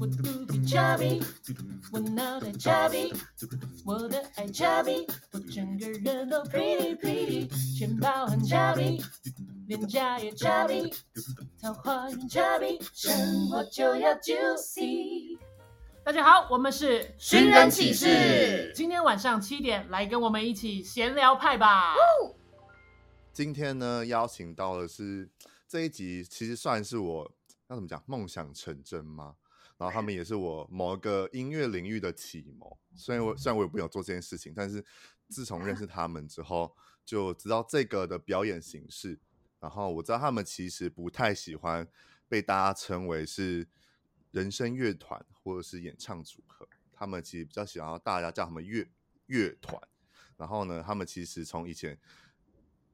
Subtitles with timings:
[0.00, 1.22] 我肚子 chubby，
[1.92, 3.14] 我脑袋 chubby，
[3.84, 9.04] 我的爱 chubby，我整个人都 pretty pretty，钱包很 chubby，
[9.66, 10.94] 脸颊也 chubby，
[11.60, 15.38] 桃花很 chubby，生活就要 juicy。
[16.02, 21.94] 大家好，我们是寻人启事，今天晚上七点来跟我们一起闲聊派吧。
[23.32, 25.28] 今天呢，邀请到的是
[25.68, 27.30] 这一集，其实算是我
[27.68, 29.34] 要怎么讲，梦想成真吗？
[29.78, 34.84] 然后他们也是我某一个音乐领域的启蒙，虽然我虽然我也不有做这件事情，但是
[35.28, 39.20] 自从认识 他们之后，就知道这个的表演形式。
[39.60, 41.86] 然后我知道他们其实不太喜欢
[42.28, 43.68] 被大家称为是
[44.30, 48.86] 人声乐团或者是演唱组合，他们其实比较喜欢大家叫他们乐
[49.26, 49.80] 乐团。
[50.36, 51.98] 然后呢，他们其实从以前。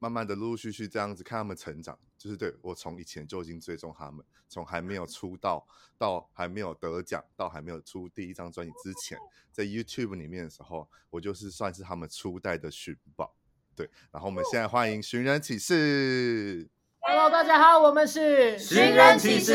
[0.03, 5.65] 慢慢的，陆陆续续这样子看他们成长，就是对我从以前就已经追踪他们，从还没有出道
[5.97, 9.17] 到还没有得奖，到还没有出第一张专辑之前，
[9.49, 13.33] 在 YouTube 里面的时候，我就是算是他们初代的寻宝。
[13.77, 16.69] 对，然后我们现在欢迎寻人启事。
[16.99, 19.53] Hello，大家好，我们是寻人启事。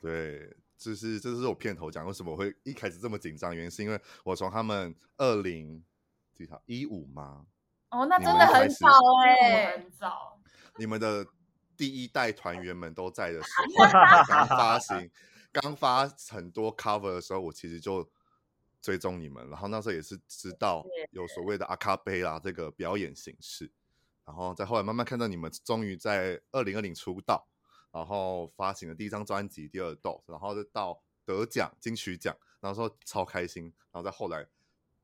[0.00, 3.54] 对，就是这是我片头讲，为什么我会一开始这么紧张？
[3.54, 5.84] 原因是因为我从他们二零
[6.32, 7.44] 几号一五吗？
[7.90, 8.88] 哦，那 真的很早
[9.24, 10.38] 哎、欸，很早。
[10.78, 11.26] 你们的
[11.76, 13.84] 第一代团员们都在的时候，
[14.26, 15.10] 刚发行、
[15.52, 18.08] 刚发很多 cover 的时候，我其实就
[18.80, 23.70] 追踪你们，然后那时候也是知道有所谓的阿卡贝拉这个表演形式，
[24.24, 27.46] 然后再后来慢慢看到你们终于在二零二零出道，
[27.90, 34.46] 然后发行了第一张专辑《第二豆》，然后就到得奖金曲奖，然后说超开心，然后再后来。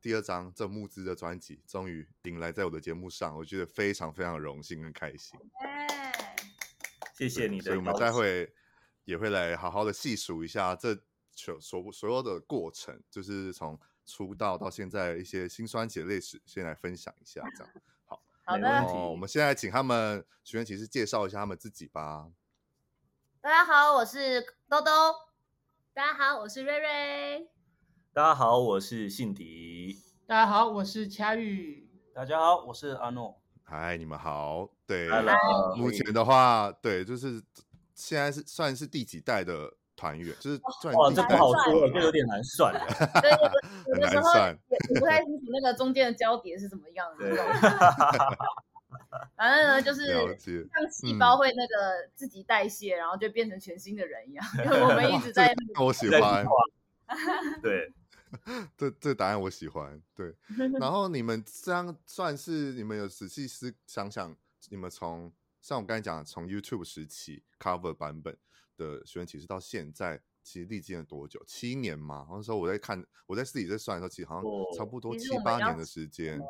[0.06, 5.36] 第二张这募资的专辑终于迎来在我的节目上，我觉得非常非常荣幸跟开心。
[7.12, 8.54] 谢谢你的，所以我们待会
[9.04, 10.96] 也会来好好的细数一下这
[11.32, 17.42] 所所所有的过程，就是从出道到现在一些辛酸血泪史，先来分享一下。
[17.56, 17.72] 这样
[18.06, 18.82] 好，好的。
[18.82, 22.30] 哦我们现在请他们寻人启事介绍一下他们自己吧。
[23.40, 25.12] 大家好，我是兜兜。
[25.92, 27.55] 大家好，我是瑞瑞。
[28.16, 29.94] 大家好，我是信迪。
[30.26, 31.86] 大家好，我是恰玉。
[32.14, 33.38] 大家好，我是阿诺。
[33.62, 34.66] 嗨，你们好。
[34.86, 35.76] 对，Hello.
[35.76, 37.42] 目前的话，对，就是
[37.94, 40.34] 现在是算是第几代的团员？
[40.40, 40.58] 就是
[40.94, 42.72] 哇，这不好说，这有点难算。
[43.20, 43.30] 对，
[43.92, 47.36] 很难算，也不太清楚那个中间的交叠是怎么样的。
[49.36, 50.06] 反正呢，就是
[50.38, 54.42] 像细胞会那个自己代谢，然后就变成全新的人一样。
[54.64, 56.46] 因为我们一直在，我喜欢。
[57.60, 57.92] 对。
[58.76, 60.34] 这这答案我喜欢，对。
[60.80, 64.36] 然后你们这样算是你们有仔细思想想，
[64.68, 68.36] 你们从像我刚才讲的，从 YouTube 时期 cover 版本
[68.76, 71.42] 的学人启事到现在，其实历经了多久？
[71.46, 72.26] 七年嘛？
[72.30, 74.44] 那时候我在看，我在自己在算的时候，其实好像
[74.76, 76.40] 差不多七八年的时间。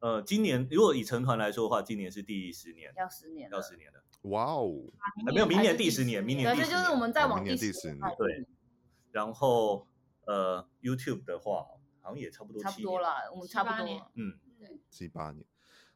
[0.00, 4.02] 呃，今年如果以成团来说的话，今年是第十年，要十年，要十年了。
[4.22, 4.82] 哇哦，
[5.26, 8.46] 还没有，明年第十年，明年第十年，就是我们再往第十年，对，
[9.10, 9.86] 然后。
[10.24, 11.66] 呃，YouTube 的话，
[12.00, 15.44] 好像也差不多七年，差不多了，我们差不多，嗯，对，七八年。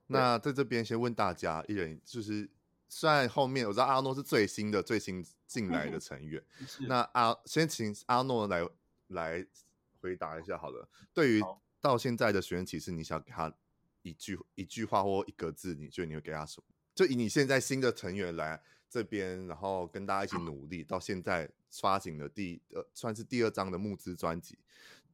[0.08, 2.48] 那在这边先问大家，一人就是，
[2.88, 6.42] 虽然后面我知道阿诺是最新的、最新进来的成员，
[6.88, 8.66] 那阿先请阿诺来
[9.08, 9.46] 来
[10.00, 10.88] 回答一下好了。
[11.12, 11.42] 对于
[11.80, 13.52] 到现在的学员，其实，你想给他
[14.02, 16.66] 一句一句话或一个字，你觉得你会给他什么？
[16.94, 21.48] 就以你现在新的成员来这边，然后跟大家一起努力，到现在。
[21.80, 24.58] 发行的第呃算是第二张的募资专辑，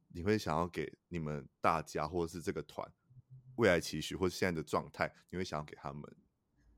[0.09, 2.87] 你会想要给你们大家或者是这个团
[3.57, 6.03] 未来期许或是现在的状态，你会想要给他们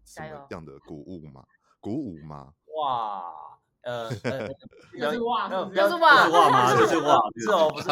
[0.04, 1.46] 什么样的鼓舞吗？
[1.80, 2.54] 鼓舞吗？
[2.76, 4.48] 哇，呃，呃
[4.98, 6.74] 这是哇，这是哇，哇吗？
[6.76, 7.88] 这是哇， 是哦，不是，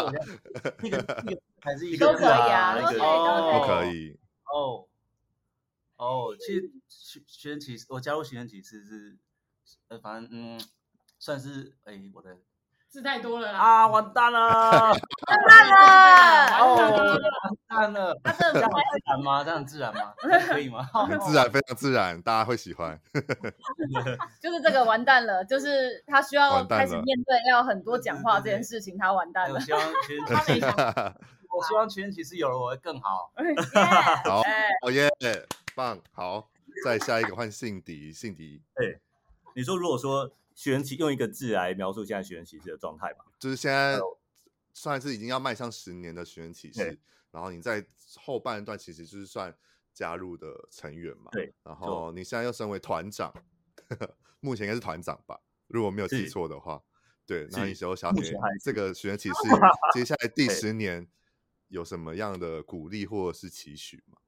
[0.83, 4.19] 那个那个 还是一个都可以啊，都可以，都可以。
[4.53, 4.89] 哦
[5.97, 9.19] 哦，其实寻寻人启事，我加入寻人启事是
[9.89, 10.61] 呃，反正嗯。
[11.23, 12.37] 算是哎，我的
[12.89, 13.87] 字太多了啊！
[13.87, 14.41] 完蛋了，
[14.91, 17.17] 完蛋了，哦，
[17.69, 18.21] 完蛋了。
[18.25, 18.61] 他这样很
[18.91, 19.45] 自然吗？
[19.45, 20.13] 这样很自然吗？
[20.49, 20.83] 可以吗？
[20.93, 23.01] 很 自然，非常自然，大家会喜欢。
[24.43, 29.55] 就是这个完蛋了，就是他需要开始面对要很多讲话这件事情，他完蛋了。
[29.55, 30.67] 我希望寻人启事，
[31.57, 33.31] 我希望寻人启事有了我会更好。
[34.25, 34.43] 好，
[34.85, 35.09] 哦耶，
[35.77, 36.49] 棒，好。
[36.85, 38.61] 再下一个换信迪，信迪。
[38.75, 38.99] 对，
[39.55, 43.99] 你说如果说学员骑用一个字来描述现在学员骑士的状态吧，就是现在
[44.73, 46.99] 算是已经要迈向十年的学员骑士，
[47.31, 47.85] 然后你在
[48.17, 49.55] 后半段其实就是算
[49.93, 51.31] 加入的成员嘛。
[51.33, 53.33] 对，然后你现在又身为团长，
[54.41, 56.83] 目前应该是团长吧，如果没有记错的话。
[57.25, 58.33] 对，那你时候想给
[58.63, 59.35] 这个学员骑士
[59.95, 61.09] 接下来第十年
[61.69, 64.19] 有什么样的鼓励或者是期许吗？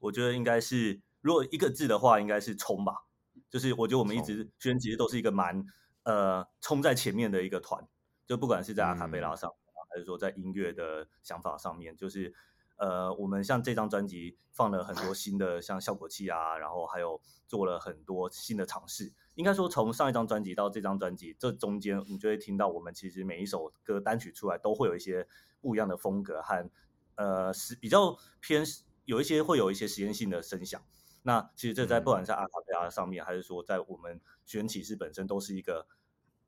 [0.00, 3.06] 我觉得应该是，如果一个字的话，应该是冲吧。
[3.50, 5.64] 就是我觉得我们一直学员其实都是一个蛮
[6.02, 7.86] 呃冲在前面的一个团，
[8.26, 12.34] 就不管是在阿卡贝拉上，嗯、还是说在音乐的想法上面，就是
[12.76, 19.12] 呃我们像这张专辑放了很多 新的像效果器啊，然后还有做了很多新的尝试。
[19.36, 25.26] 应该说，从上一张专辑到这张专辑，这中间你就会听到，我们其实每一首歌单曲出来都会有一些
[25.60, 26.70] 不一样的风格和
[27.16, 28.64] 呃是比较偏
[29.04, 30.80] 有一些会有一些实验性的声响。
[31.26, 35.86] 那其实这在不管是阿卡贝拉上面，还是说在我们学员骑士本身，都是一个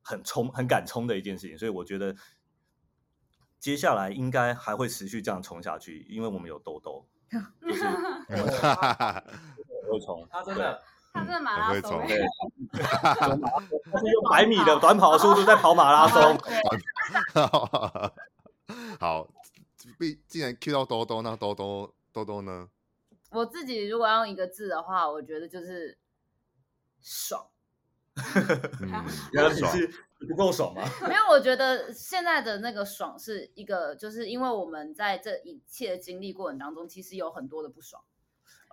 [0.03, 1.59] 很冲、很敢冲的一件事情。
[1.59, 2.15] 所以我觉得
[3.59, 7.07] 接下来应该还会持续这样冲下去，因为我们有兜兜，
[7.63, 7.85] 就是
[9.91, 10.83] 会冲，他真的。
[11.17, 12.21] 他是马拉松，对，
[12.77, 13.25] 他
[13.99, 16.39] 是用百米的短跑速度在跑马拉松。
[19.01, 19.27] 好，
[19.99, 22.69] 既既然 Q 到兜兜，那兜兜兜兜呢？
[23.31, 25.99] 我自己如果要用一个字的话，我觉得就是
[27.01, 27.49] 爽。
[29.33, 29.91] 原来你是
[30.29, 30.83] 不够爽吗？
[31.07, 38.03] 没有，我觉得现在的那个爽是一个，就是因为我们在这一切的经历过程当中，其实有很多的不爽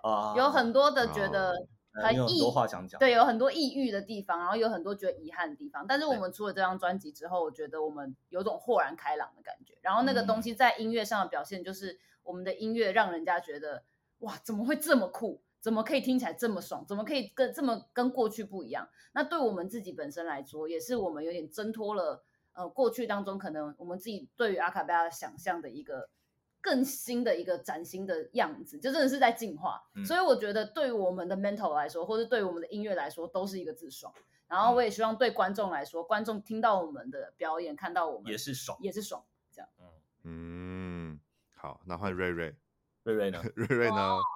[0.02, 1.66] 啊，有很多的觉得。
[1.96, 5.86] 很抑郁，话想讲，对，有很多抑郁的地方，然后有很多觉得遗憾的地方。
[5.86, 9.78] 但是我们出了这张专辑之后，我觉得我们有种豁然开朗的感觉。
[9.80, 13.84] 然后那个东西在音乐上的表现，就是我们的音乐让人家觉得，
[14.24, 15.40] 哇，怎么会这么酷？
[15.60, 16.84] 怎么可以听起来这么爽？
[16.86, 18.88] 怎么可以跟这么跟过去不一样？
[19.12, 26.10] 那对我们自己本身来说，也是我们有点挣脱了，呃，过去当中可能我们自己对于阿卡贝拉的想象的一个。
[26.64, 29.82] 更新的一个崭新的样子，就真的是在进化。
[29.96, 34.10] 嗯、所以我觉得，对于我们的 mental 来说，或者对于我们的音乐来说，都是一个自爽。
[34.48, 39.22] 然后我也希望对观众来说，嗯、观众听到我们的表演，看到我们也是爽，也是爽。
[39.52, 39.68] 这样，
[40.22, 41.20] 嗯，
[41.54, 42.56] 好，那换瑞瑞，
[43.04, 43.40] 瑞瑞呢？
[43.54, 44.18] 瑞瑞呢？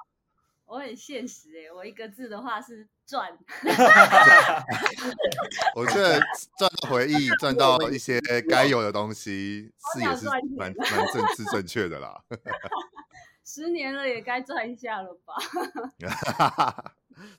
[0.66, 3.32] 我很现实哎、欸，我一个字的话是赚。
[5.74, 6.20] 我觉得
[6.58, 10.26] 赚到回忆，赚到一些该有的东西，是也是
[10.58, 12.22] 蛮蛮正是正确的啦。
[13.46, 15.34] 十年了，也该赚一下了吧？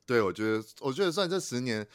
[0.08, 1.86] 对，我觉得，我觉得算这十年，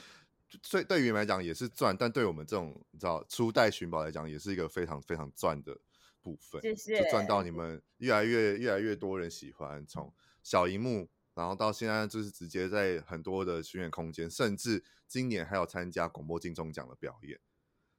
[0.70, 5.76] 对对于你们来讲也是赚，但对我们这种你知道初代寻宝来讲，也是一个非常非常赚的
[6.24, 6.60] 部分。
[6.62, 7.04] 谢谢。
[7.04, 10.12] 就赚到你们越来越越来越多人喜欢，从
[10.42, 11.10] 小荧幕。
[11.34, 17.40] 然后到现在就是直接在很多的巡演空间，甚至今年还有参加广播金钟奖的表演，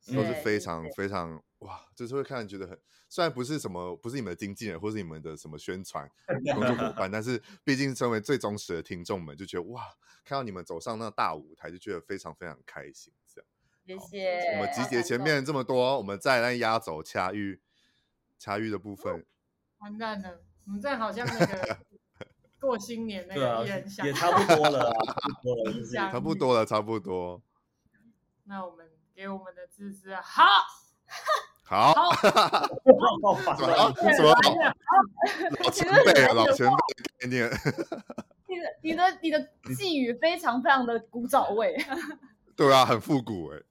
[0.08, 2.80] 都是非常非常哇，就是会看觉得很，
[3.10, 6.10] 虽然不是什么不是你们的经纪人或是你们的什么宣传
[6.54, 9.84] 工作伙伴，但是毕竟身为最忠实的听众们，就觉得哇，
[10.24, 13.12] 看到你们走上那大舞台，就觉得非常非常开心。
[13.28, 14.40] 这样，谢谢。
[14.54, 17.60] 我们集结前面这么多，我们再来压轴掐玉
[18.38, 19.26] 掐玉的部分。
[19.80, 21.78] 完蛋了，我们这好像那个。
[22.58, 24.92] 过新年那个也也差不多了，
[26.12, 27.40] 差不多了，差不多。
[28.46, 30.44] 那我们给我们的芝芝好，
[31.64, 32.28] 好，好，什
[34.24, 34.34] 么？
[35.62, 37.48] 老前辈，老前辈的概念。
[38.48, 41.78] 你的你的你的寄语非常非常的古早味。
[42.56, 43.62] 对啊，很复古哎。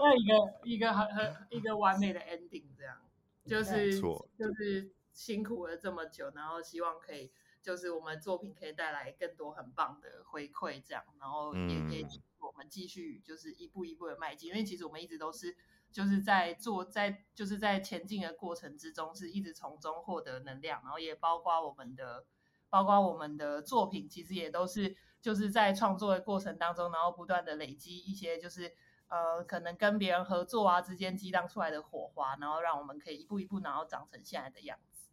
[0.00, 2.96] 那一个一个很很一个完美的 ending，这样
[3.44, 4.00] 就是
[4.38, 7.32] 就是辛苦了这么久，然后希望可以。
[7.62, 12.06] 就是我们作品可以带来更多很棒的回馈，这样，然后也可以
[12.38, 15.56] 我们继续就是一步一步的迈进，因为其实我们一直都是
[15.90, 22.26] 就是在做，在就是在前进的过程之中，是一直从中获得能量，然后也包括我们的，
[22.68, 28.74] 包括我们的作品，其实也都是就是在创作的过程当中，然后不断的累积一些就是
[29.14, 35.08] 呃可能跟别人合作啊之间激荡出来的火花，然后让我们可以一步一步然后长成现在的样子。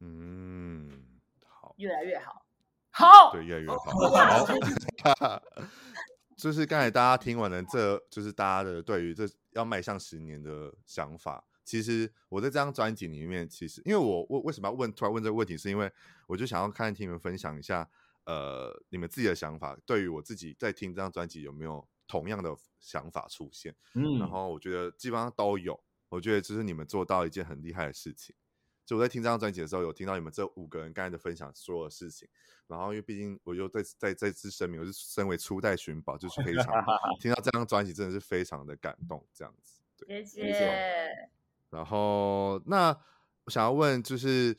[0.00, 1.04] 嗯。
[1.44, 2.44] 好越来越好，
[2.90, 3.76] 好，对，越来越好。
[5.20, 5.42] 好，
[6.36, 11.44] 就是刚才大家听完了，这就是大家的对于这要迈向十年的想法。
[11.64, 15.90] 其实我在这张专辑里面，其实因为我为为什么要问突然问这个问题，是因为
[16.26, 17.88] 我就想要看听你们分享一下，
[18.24, 19.78] 呃，你们自己的想法。
[19.86, 23.74] 对于我自己在听这张专辑，有没有同样的想法出现？
[23.94, 25.82] 嗯，然后我觉得基本上都有。
[26.10, 28.36] 我觉得这是你们做到一件很厉害的事情。
[28.84, 32.28] 就我在听这张专辑的时候，有听到你们这五个人刚才的分享所有的事情。
[32.66, 36.66] 然后因为毕竟我又在在再次声明，我是身为初代寻宝，就是非常
[37.18, 39.80] 听到这张专辑真的是非常的感动，这样子。
[40.06, 41.30] 谢谢。
[41.70, 42.90] 然后那
[43.44, 44.54] 我想要问，就是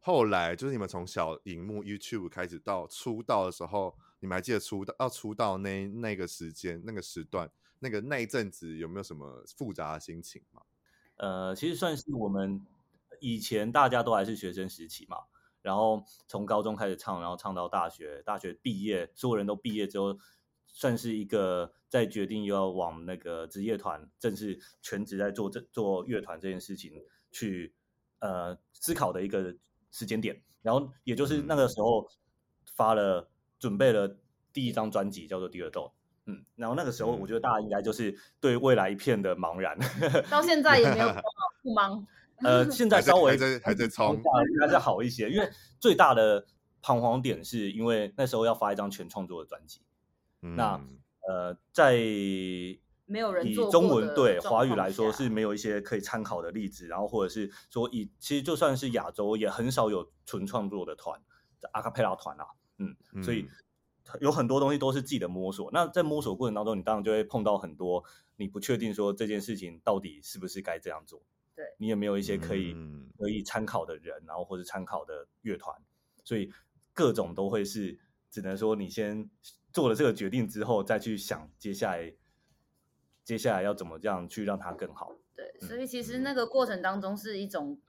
[0.00, 10.62] 后来就是你们从小荧幕 YouTube 开始到出道的时候，你们还记得出道要出道那那个时间那个时段那个那一阵子有没有什么复杂的心情吗？
[11.16, 12.64] 呃，其实算是我们
[13.20, 15.18] 以前大家都还是学生时期嘛，
[15.60, 20.18] 然后从高中开始唱，然后唱到大学，大学毕业，所有人都毕业之后，
[20.66, 27.74] 算是一个在决定又要往那个职业团，正式全职在做这做乐团这件事情去
[28.20, 29.54] 呃思考的一个
[29.90, 32.08] 时间点，然后也就是那个时候
[32.74, 34.16] 发了准备了
[34.52, 35.82] 第一张专辑，叫做《第二豆》。
[36.26, 39.78] 嗯，然后那个时候，我觉得大家应该就是对未来一片的茫然，
[40.28, 41.08] 到现在也没有
[41.62, 42.04] 不茫。
[42.42, 45.28] 呃，现在稍微还在还在冲，应该是好一些。
[45.30, 46.46] 因为最大的
[46.80, 49.82] 彷徨点是因为那时候要发一张全创作的专辑，
[50.40, 50.80] 嗯、那
[51.28, 51.98] 呃，在
[53.04, 61.20] 没有人以中文对华语来说是没有一些可以参考的例子，然后或者是说以其实就算是亚洲也很少有纯创作的团，
[61.72, 62.46] 阿卡贝拉团啊，
[62.80, 63.46] 嗯，嗯所以。
[64.18, 68.02] 有很多东西都是自己的摸索，那在摸索过程当中，你当然就会碰到很多
[68.38, 71.22] 你不确定说这件事情到底是不是该这样做。
[71.54, 75.80] 对，你有没有一些可以、嗯、可以参考的人，然后或者参考的乐团，
[76.24, 76.50] 所以
[76.92, 78.00] 各种都会是
[78.32, 79.30] 只能说你先
[79.72, 82.12] 做了这个决定之后，再去想接下来
[83.22, 85.12] 接下来要怎么这样去让它更好。
[85.36, 87.80] 对，所以其实那个过程当中是一种。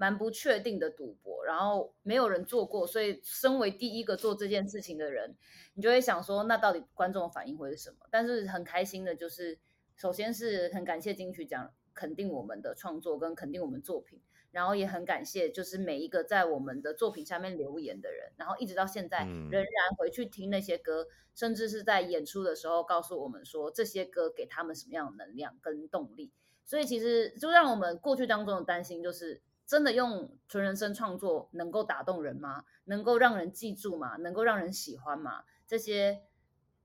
[0.00, 5.34] 蛮不确定的赌博，然后没有人做过，所以身为第一个做这件事情的人，
[5.74, 8.06] 你就会想说，那到底观众的反应会是什么？
[8.08, 9.58] 但是很开心的就是，
[9.96, 14.20] 首先是很感谢金曲奖肯定我们的创作跟肯定我们作品，
[14.52, 26.30] 然后也很感谢就是每一个在我们的作品下面留言的人，然后一直到现在仍然回去听那些歌，甚至是在演出的时候告诉我们说这些歌给他们什么样的能量跟动力，
[26.64, 29.42] 所以其实就让我们过去当中的担心就是。
[29.68, 32.64] 真的用纯人声创作能够打动人吗？
[32.84, 34.16] 能够让人记住吗？
[34.16, 35.44] 能够让人喜欢吗？
[35.66, 36.22] 这些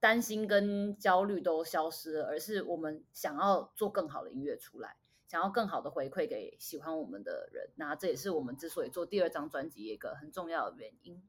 [0.02, 4.98] 担心跟焦虑都消失了，而是我们想要做更好的音乐出来，
[5.30, 7.70] 想要更好的回馈给喜欢我们的人。
[7.76, 11.24] 那这也是我们之所以做第二张专辑一个很重要的原因。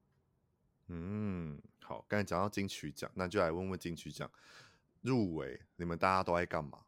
[0.88, 4.28] 嗯，好，刚才讲到金曲奖，那就来问问金曲奖
[5.02, 6.80] 入围，你们大家都爱干嘛？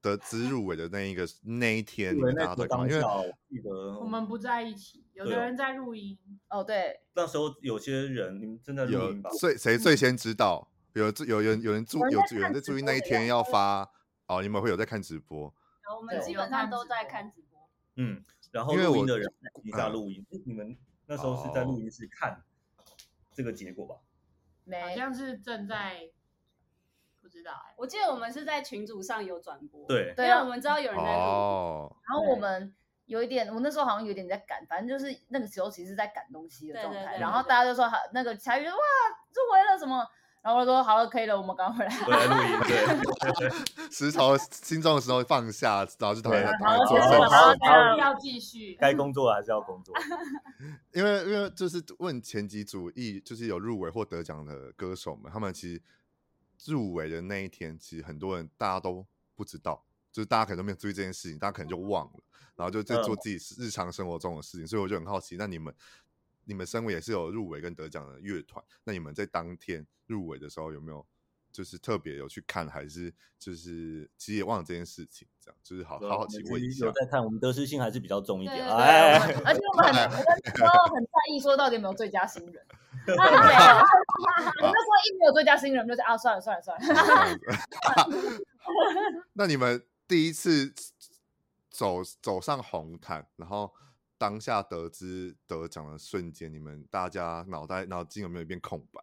[0.00, 2.86] 得知入围的那一个那一天，你们大家都干嘛？
[2.86, 3.02] 因为
[4.00, 6.16] 我们不在一起，有的人在录音。
[6.48, 9.30] 哦，对，那时候有些人，你们真的录音吧？
[9.38, 10.70] 最谁最先知道？
[10.94, 13.88] 有有人有人注有有人在注意那一天要发
[14.26, 15.52] 哦，你们会有在看直播？
[15.96, 17.68] 我们基本上都在看直播。
[17.96, 20.76] 嗯，然后录音的人底下录音，你们
[21.06, 22.42] 那时候是在录音室看
[23.32, 23.96] 这个结果吧？
[24.64, 26.10] 没，好像是正在。
[27.38, 32.74] 不知道哎，我记得我们是在群组上有转播，对，因为我们知道有人在录，哦、然后我们
[33.06, 40.04] 有一点，我那时候好像有点在赶，反正就是那个时候其实是在赶东西的状态，对对对对，然后大家就说好，那个才宇说哇入围了什么，
[40.42, 42.60] 然后我说好了可以了，我们赶快回来，回来录音，
[43.38, 43.50] 对，
[43.90, 49.94] 石头心中的石头放下，然后就团团团做事，然后要继续，该工作还是要工作，
[50.92, 55.80] 因为因为就是问前几组艺，就是有入围或得奖的歌手们，他们其实。
[56.66, 62.24] 入围的那一天，其实很多人大家都不知道，就是大家可能都没有注意这件事情，大家可能就忘了，
[62.56, 64.66] 然后就在做自己日常生活中的事情。
[64.66, 65.74] 所以我就很好奇，那你们
[66.44, 71.06] 你们身为也是有入围跟得奖的乐团，那你们在当天入围的时候有没有
[71.58, 75.26] 就是特别有去看，还是就是其实也忘了这件事情？
[75.44, 76.86] 这样就是好好好奇问一下。
[76.86, 82.64] 有在看，我们得失心还是比较重一点，哎，而且我们很很很在意说到底有没有最佳新人。
[83.08, 83.24] 没有，我
[84.62, 86.94] 那时 候一没有最佳新人，就是啊，算了算了算了。
[86.94, 87.36] 算了
[89.34, 90.72] 那你们第一次
[91.68, 93.74] 走走上红毯，然后
[94.16, 99.02] 当下得知得奖的瞬间，你们大家脑袋脑筋有没有一片空白？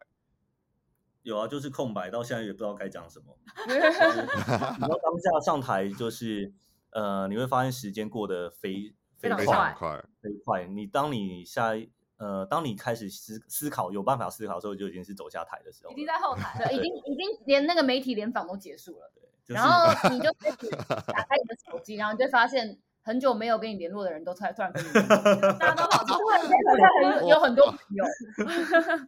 [1.25, 3.37] 有啊，就是空白，到现在也不知道该讲什么。
[3.67, 6.53] 然后当下上台，就是
[6.91, 10.65] 呃，你会发现时间过得飞飞非常快，飞快。
[10.65, 11.91] 你当你下一。
[12.17, 15.91] 呃，当你开始思思考，有办法思考的时候，就已经是走下台的时候。
[15.91, 19.11] 已经在后台了， 已经已经连那个媒体联访都结束了。
[19.13, 28.03] 对，就是、然后你就开始打开你的手机，然后你就发现很久没有跟你联络的人都突然突然跟你联络， 大家都跑出来，有有很多朋友。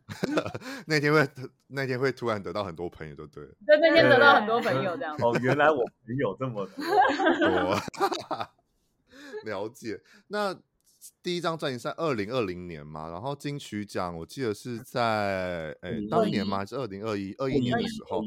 [0.85, 1.27] 那天会
[1.67, 3.49] 那天会突然得到很多朋友，就对了。
[3.65, 5.15] 对，那天得到很多朋友这样。
[5.19, 6.75] 哦，原来我朋友这么多。
[9.43, 10.55] 了解那。
[11.23, 16.57] 第一张专辑在二零二零年嘛，然后金曲奖我记得是在哎、欸、当年吗？
[16.57, 18.19] 还是二零二一二一年的时候？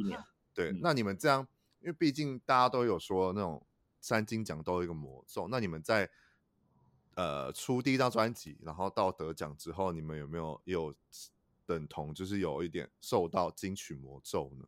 [0.55, 1.47] 对，那你们这样，
[1.81, 3.63] 因为毕竟大家都有说那种
[4.01, 6.09] 三金奖都有一个魔咒，那你们在
[7.15, 10.95] 呃出第一张专辑，然后到得奖之后，你们有没有有
[11.67, 14.65] 等同就是有一点受到金曲魔咒呢？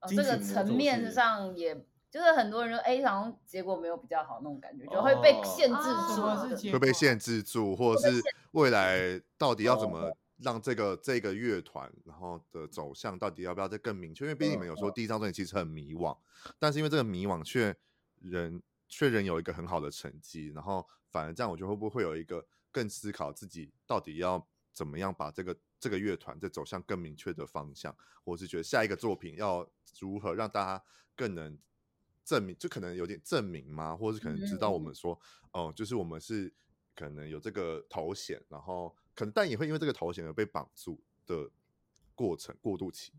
[0.00, 1.86] 哦，这个层面上也。
[2.08, 5.82] 就是很多人说，哎，好像结果没有比较好那种感觉，就会被限制
[6.14, 14.24] 住，哦、会被限制住，或者是未来到底要怎么让这个这个乐团，然后的走向到底要不要再更明确？
[14.24, 16.16] 因为毕竟你们有说第一张专辑其实很迷惘，
[16.58, 17.76] 但是因为这个迷惘却
[18.20, 29.68] 人却仍有一个很好的成绩，然后反而这样，我觉得会不会有一个更思考自己到底要怎么样把这个这个乐团再走向更明确的方向，或是觉得下一个作品要
[30.00, 31.58] 如何让大家更能。
[32.26, 33.94] 证明就可能有点证明吗？
[33.96, 35.16] 或者是可能知道我们说，
[35.52, 36.52] 哦、就是我们是
[36.92, 41.50] 可能有这个头衔，然后可能但也会因为这个头衔而被绑住的
[42.14, 43.12] 过程过渡期。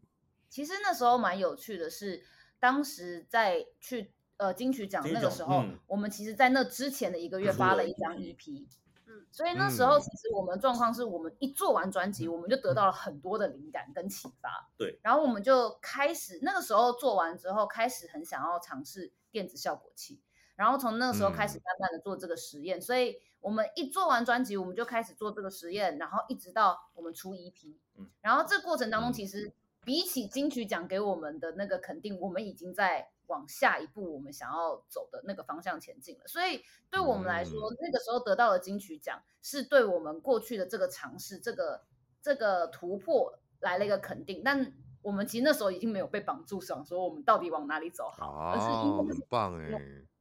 [0.48, 2.24] 其实那时候蛮有趣的是，
[2.60, 8.62] 当时在去呃金曲奖那个时候，嗯、我们其实在那之前的一个月发了一张 EP。
[8.62, 14.70] 嗯所以那时候其实我们状况是我们一做完专辑，我们就得到了很多的灵感跟启发。
[14.78, 20.22] 对，然后我们就开始那个时候做完之后，开始很想要尝试电子效果器，
[20.56, 22.82] 然后从那个时候开始慢慢的做这个实验。
[22.82, 27.76] 所以我们一做完专辑，我们就开始做这个实验，然后一直到我们出 EP。
[28.22, 29.54] 然后这过程当中，其实
[29.84, 33.10] 比起金曲奖给我们的那个肯定，我们已经在。
[33.28, 41.82] 往下一步我们想要走的那个方向前进了，所以对我们来说，嗯、那个时候得到的金曲奖是对我们过去的这个尝试、这个
[42.22, 44.42] 这个突破来了一个肯定。
[44.46, 49.72] 但我们其实那时候已经没有被绑住，想说我们到底往哪里走好，哦、而是因为很棒哎，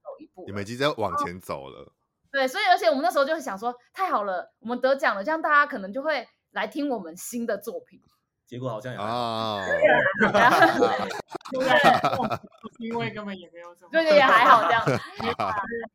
[0.03, 1.93] 走一步，你们已经在往前走了。
[2.37, 7.99] 对，所以而且我们那时候就会想说，太好了，我们得奖了，这样大家可能就会来听我们新的作品。
[8.45, 9.65] 结果好像也 啊，
[12.79, 14.85] 因为根本也没有什么，对对，也还好这样。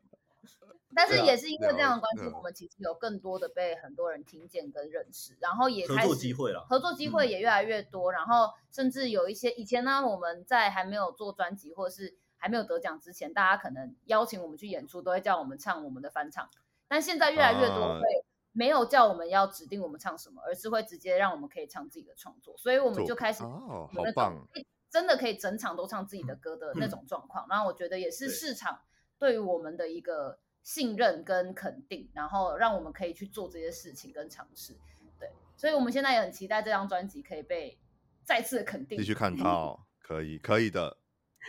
[0.93, 8.11] 但是也是因为这样的关系，我们其实有更多的被很多人听见跟认识，然后也开始合作机会了，合作机会也越来越多。
[8.11, 16.49] 然后甚至有一些以前呢，我们在还没有做专辑或是还没有得奖之前，大家可能邀请我们去演出，都会叫我们唱我们的翻唱。
[16.89, 18.25] 但现在越来越多会。
[18.53, 24.45] 没有叫我们要指定我们唱什么，而是会直接让我们可以唱自己的创作，所以我们就开始哦，好棒，
[24.89, 27.45] 真的可以整场都唱自己的歌的那种状况。
[27.45, 28.81] 嗯、然后我觉得也是市场
[29.17, 34.75] 对于我们的一个信任跟肯定，然后让我们可以去做这些事情跟尝试。
[35.17, 37.79] 对，所以我们现在也很期待这张专辑可以被
[38.25, 40.97] 再次肯定，继续看到，可以，可以的，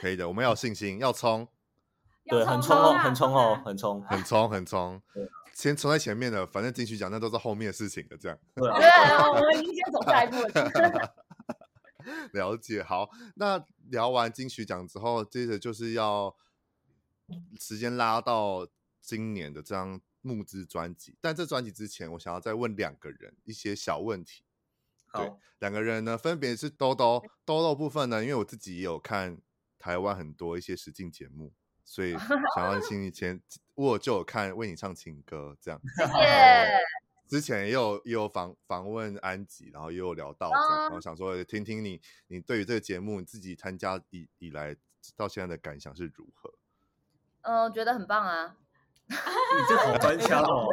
[0.00, 1.46] 可以的，我们要有信心，要冲，
[2.24, 5.02] 对，很冲哦，很冲哦，很冲，很冲，很冲。
[5.52, 8.38] 先冲在前面的，反正金曲奖那都是后面的事情的，这样。
[8.54, 11.14] 对，我们已经先走下一步了。
[12.32, 16.34] 了解，好，那聊完金曲奖之后，接着就是要
[17.60, 18.66] 时间拉到
[19.00, 21.16] 今年的这张募资专辑。
[21.20, 24.42] 但这专辑之前，我想要再问两个人一些小问题。
[25.06, 29.38] 好对，两个人呢，分别是兜兜，兜兜部分呢，因为我自己也有看
[29.82, 31.52] 台湾很多一些实境节目。
[31.84, 32.12] 所以
[32.54, 33.42] 想要请你前，
[33.74, 35.80] 我就有看为你唱情歌这样。
[35.96, 36.12] 谢谢。
[37.28, 44.76] 之前也有也有访访问安吉，然后也有聊到这样，然后想说听听你你对于这个节目你自己参加以以来
[45.16, 46.54] 到现在的感想是如何？
[47.40, 48.56] 嗯，我觉得很棒啊。
[49.56, 50.66] 你这好官腔哦。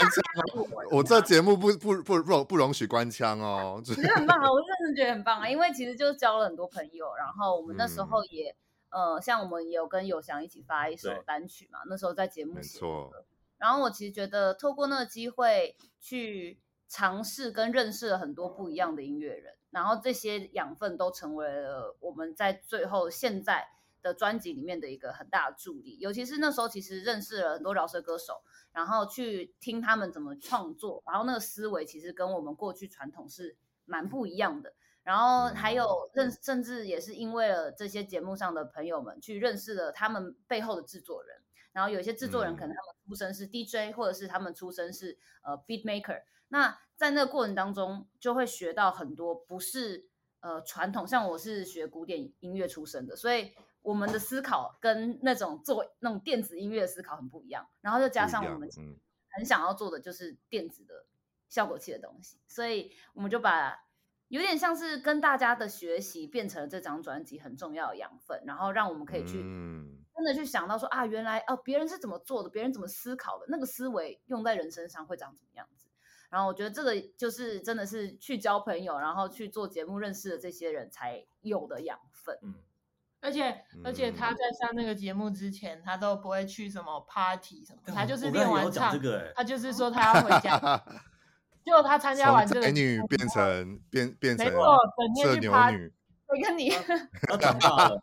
[0.90, 3.74] 我这节目不不不容不容许官腔哦。
[3.76, 8.56] 我觉得很棒啊，我真的觉得很棒啊，因为其实就交了很多朋友，然后我们那时候也。
[8.92, 13.24] 呃，像我们也有跟友翔一起发一首单曲嘛，那时候在节目写的。
[13.56, 23.68] 然后我其实觉得，透过那个机会去尝试跟认识了很多不一样的音乐人，然后这些养分都成为了我们在最后现在
[24.02, 25.98] 的专辑里面的一个很大的助力。
[25.98, 34.74] 尤其是那时候，其实认识了很多饶舌歌手，然后去听他们怎么创作，然后那个思维其实跟我们过去传统是蛮不一样的。
[35.02, 41.36] 然后还有认，甚至也是因为了这些节目上的朋友们，去认识了他们背后的制作人。
[41.72, 46.20] 然后有些制作人可能他们出身是 DJ，或者是他们出身是呃 beat maker。
[46.48, 50.08] 那在那个过程当中，就会学到很多不是
[50.40, 57.68] 呃传统，像我是学古典音乐出身的，所以我们的思考跟那种做那种电子音乐的思考很不一样。
[57.80, 58.68] 然后又加上我们
[59.36, 61.06] 很想要做的就是电子的
[61.48, 63.86] 效果器的东西，所以我们就把。
[64.28, 69.42] 有点像是跟大家的学习变成了这张专辑很重要的养分，然后让我们可以去
[70.14, 75.90] 真的去想到说啊，原来哦，别人是怎么做的，别人怎么思考的，那个思维用在人身上会长怎么样子。
[76.30, 82.38] 然后我觉得这个就是真的是去交朋友，然后去做节目认识的这些人才有的养分。
[82.42, 82.54] 嗯，
[83.20, 88.98] 而且而且他在上那个节目之前，他都不会去什么 party 什么，他就是练完唱，
[89.34, 90.58] 他就是说他要回家。
[91.62, 95.92] 结果他参加完这个，美女变成变变成社牛女。
[96.26, 96.70] 我跟你，
[97.28, 98.02] 他长大了，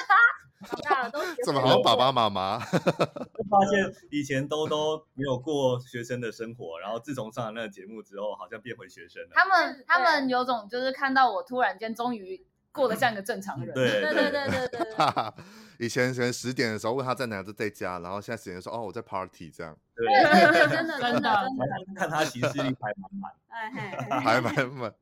[0.64, 2.58] 长大了都怎么好像爸爸妈妈？
[2.58, 9.30] 发现以前兜兜没有过学生的生活，然后自从上了那个节目之后，好像变回学生了。
[9.34, 13.72] 他们他们有种就是看到我突然间终于过得像一个正常人。
[13.72, 14.86] 对对对对对对。
[15.78, 19.76] 以前可能十点的时候问他在哪，就在家，然后现在十点说哦我在 party 这样。
[19.94, 21.48] 对对对，真的真的。
[21.96, 24.94] 看他行事力排满满， 哎还满满。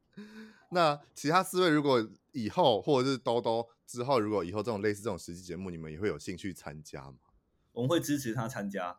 [0.70, 7.16] 那其他四位如果以后或者是兜兜之后，如果以后这种类似这种实际节目，你们也会有兴趣参加吗？
[7.72, 8.96] 我们会支持他参加。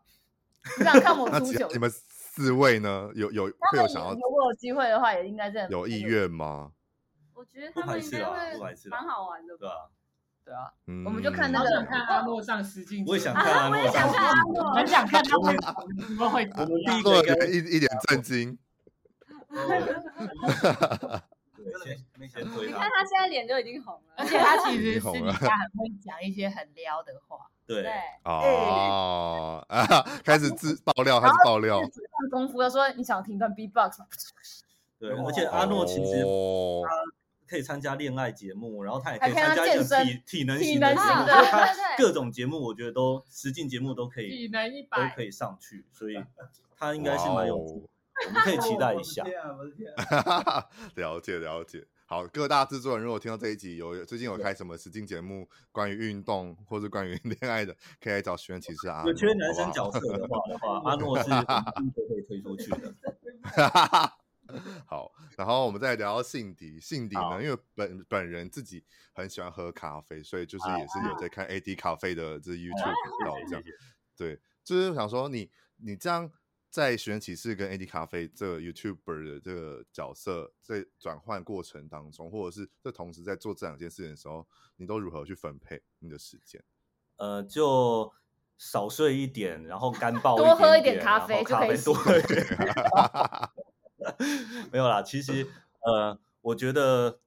[0.77, 1.67] 你想看我 出糗？
[1.71, 3.09] 你们四位呢？
[3.15, 4.13] 有有会有想要？
[4.13, 6.71] 如果有机会的话，也应该这样有意愿吗？
[7.43, 9.75] 我觉得他们应该会蛮好玩的，对啊，
[10.45, 10.71] 对啊，
[11.05, 13.83] 我们就看那个看阿诺上实境，我也想看阿诺，
[14.73, 18.57] 很想看他们怎么会，我们第一个一一脸震惊。
[22.15, 27.49] 你看他现在脸就已经红了，而且他其实私底下很会讲一些很撩的话。
[27.67, 27.85] 对，
[28.23, 29.85] 哦啊，
[30.23, 31.81] 开始自爆料，开始爆料。
[32.31, 33.99] 功夫要说你想听段 B-box。
[34.97, 36.89] 对，而且阿诺其实他
[37.47, 46.15] 可以参加恋爱节目，然后他也可以参加一个、体体能型的节目，他各种节目我觉得都实境节目都可以，体能一百都可以上去，所以
[46.77, 47.57] 他应该是蛮有。
[48.25, 49.23] 我们可以期待一下。
[50.95, 59.09] 了解了解，好，各大制作人如果听到这一集有最近有开什么实境节目，关于运动或者关于恋爱的，可以来找寻人启事阿诺。
[59.09, 61.35] 有缺男生角色的话的话，阿诺是都
[62.07, 62.93] 可以推出去的。
[64.85, 73.63] 好，然后我们再聊到信迪，信迪呢，因为本本人自己很喜欢喝咖啡，所以就是也是有在看 AD 咖啡的这 YouTube 频道这样。
[74.15, 76.31] 对，就是想说你你这样。
[76.73, 86.59] 在寻人启事跟 AD 咖啡这个 YouTuber 的这个角色在转换过程当中，或者是这同时在做这两件事情的时候，你都如何去分配你的时间？
[87.17, 88.11] 呃，就
[88.57, 92.43] 少睡一点，然后干 爆多喝一点咖啡就可以多喝一点。
[94.71, 95.47] 没有啦，其实
[95.81, 97.19] 呃，我觉得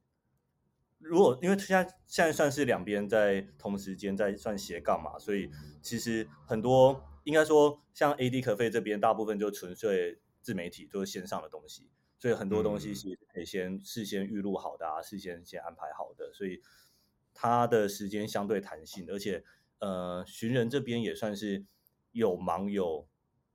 [0.98, 5.50] 如果因为现在现在算是两边在同时间在算斜杠嘛，所以
[5.82, 7.02] 其实很多。
[7.26, 16.62] 应该说，像 AD 可费这边，大部分就纯粹自媒体，就是线上的东西，所以很多东西是可以先事先预录好的啊，事先先安排好的，所以
[17.34, 19.42] 他的时间相对弹性，而且
[19.80, 21.64] 呃，寻人这边也算是
[22.12, 23.08] 有忙有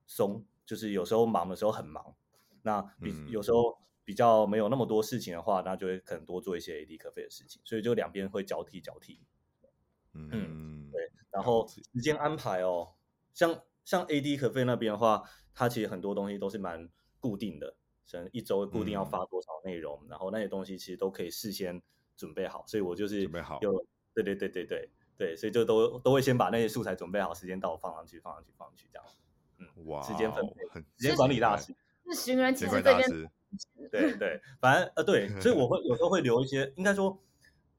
[0.06, 2.14] 松，就是有时候忙的时候很忙，
[2.64, 9.20] 那比有时候比较没有那么多事情的话，那就会可能多做一些 AD 可费的事情，所以就两边会交替交替。
[10.14, 12.94] 嗯，对，然后时间安排哦。
[13.34, 21.82] 像像 AD 可费那边的话，它其实很多东西都是蛮固定的，像一周固定要发多少内容，嗯、然后那些东西其实都可以事先
[22.18, 29.08] 准备好，所以我就是准备好，有对对对对对对，所以就都都会先把那些素材准备好，时间到放上去，放上去，放上去这样。
[29.60, 31.74] 嗯，哇，时间分配，时间管理大师，
[32.14, 33.10] 是寻人启事这边，
[33.90, 37.22] 对对，反正呃对，所以我会 有时候会留一些，应该说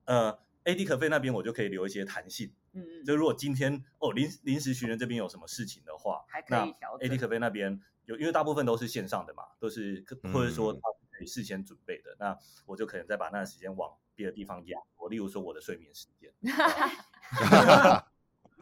[0.05, 2.53] 呃 AD 咖啡那边我就可以留一些弹性。
[2.73, 7.09] 嗯嗯，就如果今天哦临临时寻人这边有什么事情的话，还可以调整。
[7.09, 14.79] AD 咖啡那边有，因为大部分都是线上的嘛，都是或者说他可以事先准备的，嗯、那我就可能再把那个时间往别的地方压。
[14.97, 16.33] 我例如说我的睡眠时间。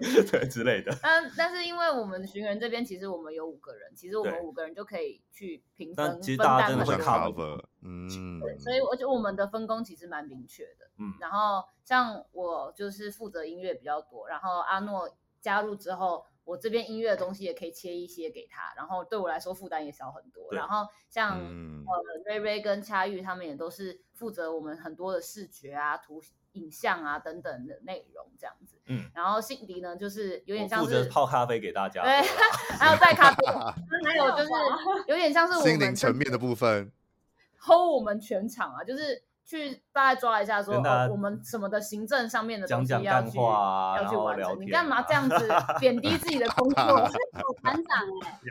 [0.32, 26.22] 对之类的，但但是因为我们寻人这边其实我们有五个人，其实我们五个人就可以去平分其实大家真的会 cover，嗯，对，所以我觉得我们的分工其实蛮明确的，嗯，然后像我就是负责音乐比较多，然后阿诺加入之后，我这边音乐的东西也可以切一些给他，然后对我来说负担也小很多，然后像呃瑞瑞跟恰玉他们也都是负责我们很多的视觉啊图。
[26.52, 32.22] 影像啊等等的内容这样子，嗯，然后信迪呢就是有点像是负责泡咖啡给大家，对，
[32.76, 33.46] 还有带咖啡，
[34.04, 34.50] 还有就是
[35.06, 36.90] 有点像是我们心灵层面的部分
[37.58, 46.84] ，hold 我们全场啊，就是去大概抓一下说哦，我们什么的行政上面的东西要去要去完成，你干嘛这样子 贬低自己的工作？
[47.62, 48.04] 团长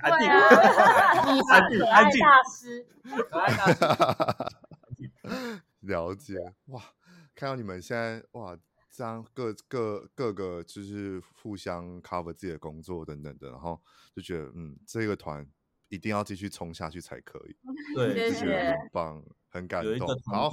[0.04, 2.86] 哎，对啊，你是可爱大师，
[3.30, 6.54] 可爱大师，了解。
[6.68, 6.82] 哇。
[7.40, 8.54] 看到你们现在哇，
[8.92, 13.82] 这样各各各个就是互相 cover 自己的工作等等的，然后
[14.14, 15.50] 就觉得嗯，这个团
[15.88, 17.56] 一定要继续冲下去才可以。
[17.96, 20.06] 对，就觉得很棒，很感动。
[20.26, 20.52] 好，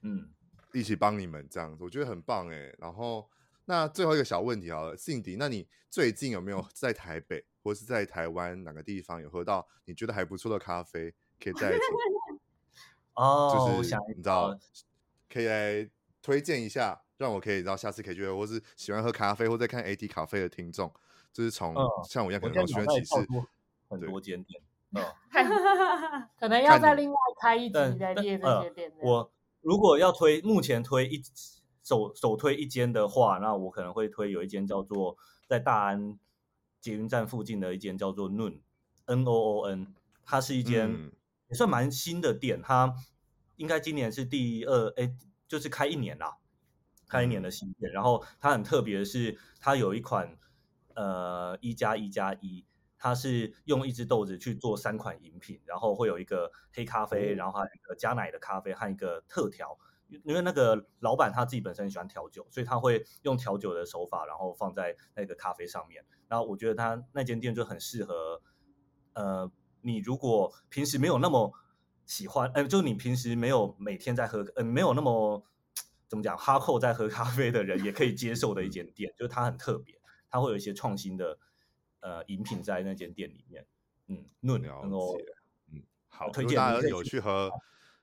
[0.00, 0.30] 嗯，
[0.72, 2.74] 一起帮你们这样子，我觉得很棒哎。
[2.78, 3.28] 然后
[3.66, 11.14] 那最后一个小问题好了，Cindy，那你最近有没有在台北或是在台湾哪个地方有喝到你觉得还不错的咖啡？
[11.38, 11.80] 可以在一起
[13.12, 14.58] 哦，就是你知道，
[15.32, 15.88] 可以来
[16.20, 20.92] 推荐一下，让我可以知道下次可以去喝，或是喜欢喝咖啡或在看 AD 咖啡的听众，
[21.32, 21.74] 就是从
[22.08, 23.14] 像我一样可能都喜欢骑士
[23.88, 24.60] 很多间店，
[24.92, 25.02] 嗯，
[26.38, 28.92] 可能要再另外开一集再列这些店。
[29.02, 31.22] 我如果要推，目前推一
[31.82, 35.16] 首首推一间的话，那我可能会推有一间叫做
[35.46, 36.18] 在大安
[36.80, 38.60] 捷运站附近的一间叫做 Noon
[39.06, 41.12] N O O N，它是一间。
[41.50, 42.94] 也算蛮新的店，它
[43.60, 45.14] 应该今年是第二，哎，
[45.46, 46.38] 就是开一年啦，
[47.06, 47.92] 开一年的新店。
[47.92, 50.34] 然后它很特别的是，它有一款
[50.94, 52.64] 呃一加一加一，
[52.96, 59.78] 它是用一只豆子去做三款饮品，然后会有一个黑咖啡，然后还有一个加奶的咖啡和一个特调。
[60.24, 66.02] 因为那个老板他自己本身喜欢调酒，所以他会用调酒的手法，然后放在那个咖啡上面。
[66.28, 68.40] 然后我觉得他那间店就很适合，
[69.12, 69.52] 呃。
[69.82, 71.54] 你如果平时没有那么
[72.10, 75.40] 喜欢，呃，就你平时没有每天在喝，呃，没有那么
[76.08, 79.94] 怎么讲哈扣在喝咖啡的人，也可以接受的一间店，就是它很特别，
[80.28, 81.38] 它会有一些创新的
[82.00, 83.64] 呃饮品在那间店里面。
[84.08, 85.16] 嗯，了解，然后
[85.72, 87.48] 嗯，好，推荐大家有去喝，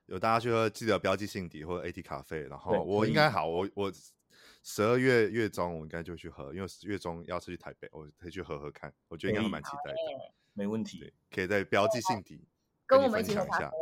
[0.06, 2.40] 有大家去喝，记得标记信底或者 AT 咖啡。
[2.44, 3.92] 然后我应该好，我我
[4.62, 9.98] 十二月月中我应该就去喝，因为月中要出去台北，我可以去喝喝看，我觉得应该蛮期待的。
[10.54, 12.48] 没问题，可以在标记信底，
[12.86, 13.76] 跟我们一起喝咖啡，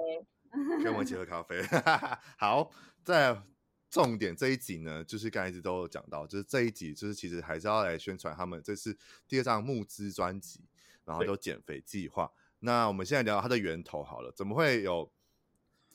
[0.83, 1.63] 跟我们一起喝咖啡。
[2.39, 2.71] 好，
[3.05, 3.43] 在
[3.91, 8.97] 重点这一集呢，就是刚才一直都有讲到，就是这一集就是其实还是要来宣传他们这次
[9.29, 10.65] 第二张募资专辑，
[11.05, 12.31] 然后就减肥计划。
[12.61, 15.13] 那我们现在聊它的源头好了，怎么会有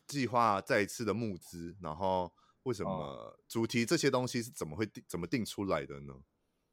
[0.08, 1.76] 计划再一次的募资？
[1.82, 6.14] 然后为什么主题这些东西是怎么会定怎么定出来的呢？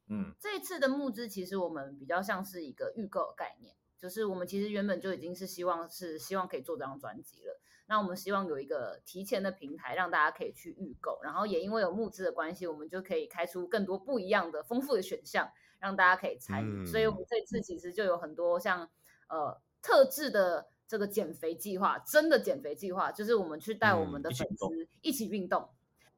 [0.07, 3.75] 嗯，这一次的募资其实我们比较像是一个预购概念。
[3.99, 16.83] 就是我们其实原本就已经是希望是希望可以做这张专辑了，那我们希望有一个提前的平台让大家可以去预购，然后也因为有募资的关系，我们就可以开出更多不一样的丰富的选项，让大家可以参与。
[16.83, 18.87] 嗯、所以我们这次其实就有很多像
[19.27, 25.67] 呃特制的这个减肥计划，真的减肥计划，就是我们去带我们的粉丝一起运动。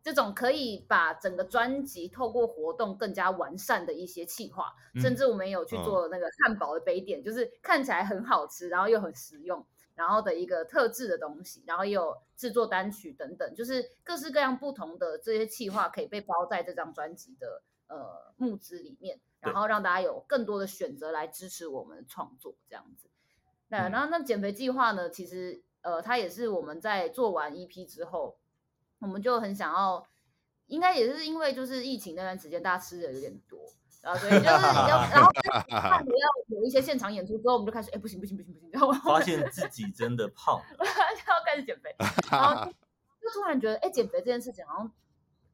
[0.04, 9.64] 这种可以把整个专辑透过活动更加完善的一些企划，嗯、甚至我们有去做那个汉堡的杯垫，嗯、就是看起来很好吃，然后又很实用，
[9.96, 23.10] 然后的一个特制的东西，然后也有制作单曲等等，就是各式各样不同的这些企划可以被包在这张专辑的呃募资里面，然后让大家有更多的选择来支持我们的创作，这样子。
[23.68, 28.38] 那、嗯、然后那减肥计划呢，其实呃它也是我们在做完 EP 之后。
[29.04, 30.08] 我们就很想要，
[30.68, 33.60] 应该也是因为就是疫情那段时间，大家吃的有点多，
[34.02, 35.32] 然后所以就是要，然后
[35.70, 41.96] 看你要有一些现场演出之后，我们就开始，哎，不行不行不行不行，然后发现自己真的胖了， 就要开始减肥，
[42.32, 42.66] 然后
[43.22, 44.92] 就突然觉得，哎，减肥这件事情好像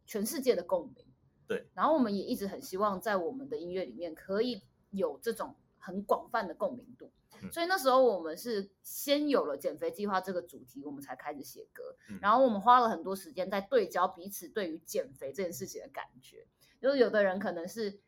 [0.06, 1.06] 全世界的共鸣，
[1.48, 7.12] 对，然后我们也一直很希望在我们的音乐里面可以有这种很广泛的共鸣度。
[7.52, 11.84] 所以那时候我们是先有了减肥计划这个主题，我们才开始写歌。
[12.20, 16.48] 然后我们花了很多时间在对焦彼此对于减肥这件事情的感觉。
[16.82, 18.00] 就是有的人可能是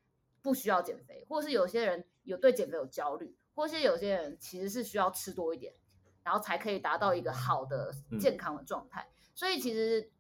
[0.42, 5.74] 不需要减肥，或是有些人有对减肥有焦虑，或是有些人其实是需要吃多一点，
[6.24, 9.08] 然后才可以达到一个好的健康的状态。
[9.34, 10.12] 所以其实，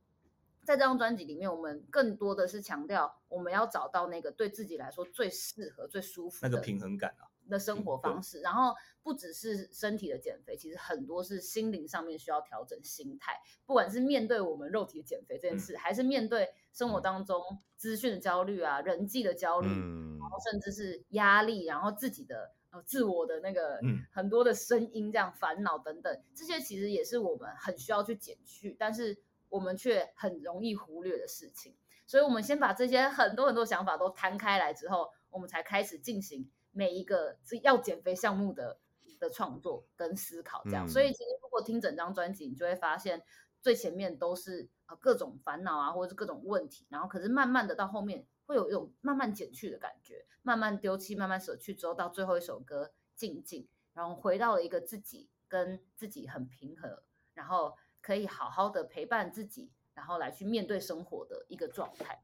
[0.64, 7.28] 在这张专辑里面，我们更多的是强调我们要找到那个对自己来说最适合、最舒服的那个平衡感啊。
[7.50, 13.34] 的生活方式，然后不只是身体的减肥，其实很多是心灵上面需要调整心态。
[13.66, 17.42] 不管是面对我们肉体的减肥这件事，还是面对生活当中
[17.76, 23.80] 资讯的焦虑啊、人际的焦虑，然后甚至是压力，然后自己的呃自我的那个
[24.12, 29.18] 很多的声音，这样烦恼等等，这些其实也是我们很需要去减去，但是
[29.50, 31.76] 我们却很容易忽略的事情。
[32.06, 36.50] 所以，我们先把这些很多很多想法都摊开来之后，我们才开始进行。
[36.72, 38.80] 每一个是要减肥项目的
[39.20, 43.22] 的创作跟思考，这样，嗯、所以其实如果听整张专辑，你就会发现
[43.62, 57.04] 最前面都是呃各种烦恼啊，或者是各种问题，然后可是慢慢的到后面会有一种慢慢减去的感觉，慢慢丢弃，慢慢舍去之后，到最后一首歌静静，然后回到了一个自己跟自己很平和，
[57.34, 62.22] 然后可以好好的陪伴自己，然后来去面对生活的一个状态。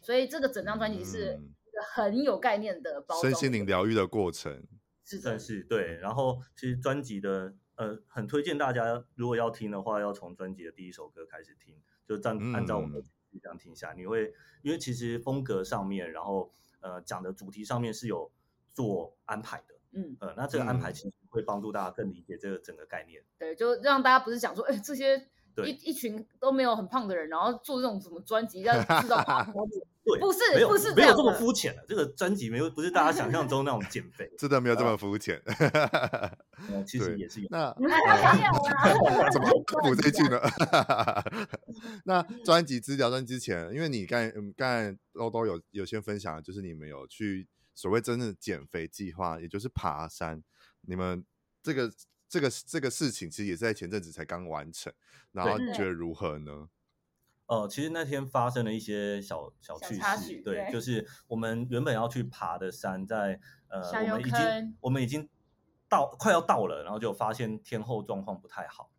[0.00, 4.68] 所以这个整张专辑是一个很有概念的包装，身心灵疗愈的过程，是
[5.16, 5.96] 算是对。
[5.96, 13.08] 然后其实专辑的呃，很推荐大家，如果要听的话，要从专辑的第一首歌开始听，就这样按照我们的
[13.40, 18.30] 这样听下，嗯、你会因为其实风格上面，然后呃讲的主题上面是有
[18.74, 19.74] 做安排的。
[19.92, 23.24] 嗯呃，那这个安排其实会帮助大家更理解这个整个概念。
[23.38, 25.28] 对，就让大家不是讲说，哎，这些
[25.66, 29.22] 一一群都没有很胖的人，然后做这种什么专辑要知道
[30.04, 31.84] 对，不是，没有不是没有这么肤浅的。
[31.86, 35.42] 这个专辑没有不是大家想象中那种减肥， 真的没有这么肤浅。
[36.86, 37.48] 其实也是有。
[37.50, 39.30] 那没有啊？
[39.30, 39.50] 怎么
[39.82, 40.40] 补这句呢？
[42.04, 47.46] 那专辑资料，专辑之前，因为你刚才刚才都都有有些分享，就是你们有去。
[47.74, 50.42] 所谓真正的减肥计划，也就是爬山，
[50.80, 51.24] 你们
[51.62, 51.88] 这个
[52.28, 54.92] 这个这个事情，其实也是在前阵子才刚完成，
[55.32, 55.88] 然后你觉得。
[55.98, 56.68] 如何呢？
[57.46, 60.78] 呃，其实那天发生了一些小小趣事，对，对，就。
[60.80, 63.40] 是我们原本要去爬的山在，
[63.90, 65.28] 在呃，我们已经我们已经
[65.88, 68.92] 到快要到了，然后就发现天后状况不太好，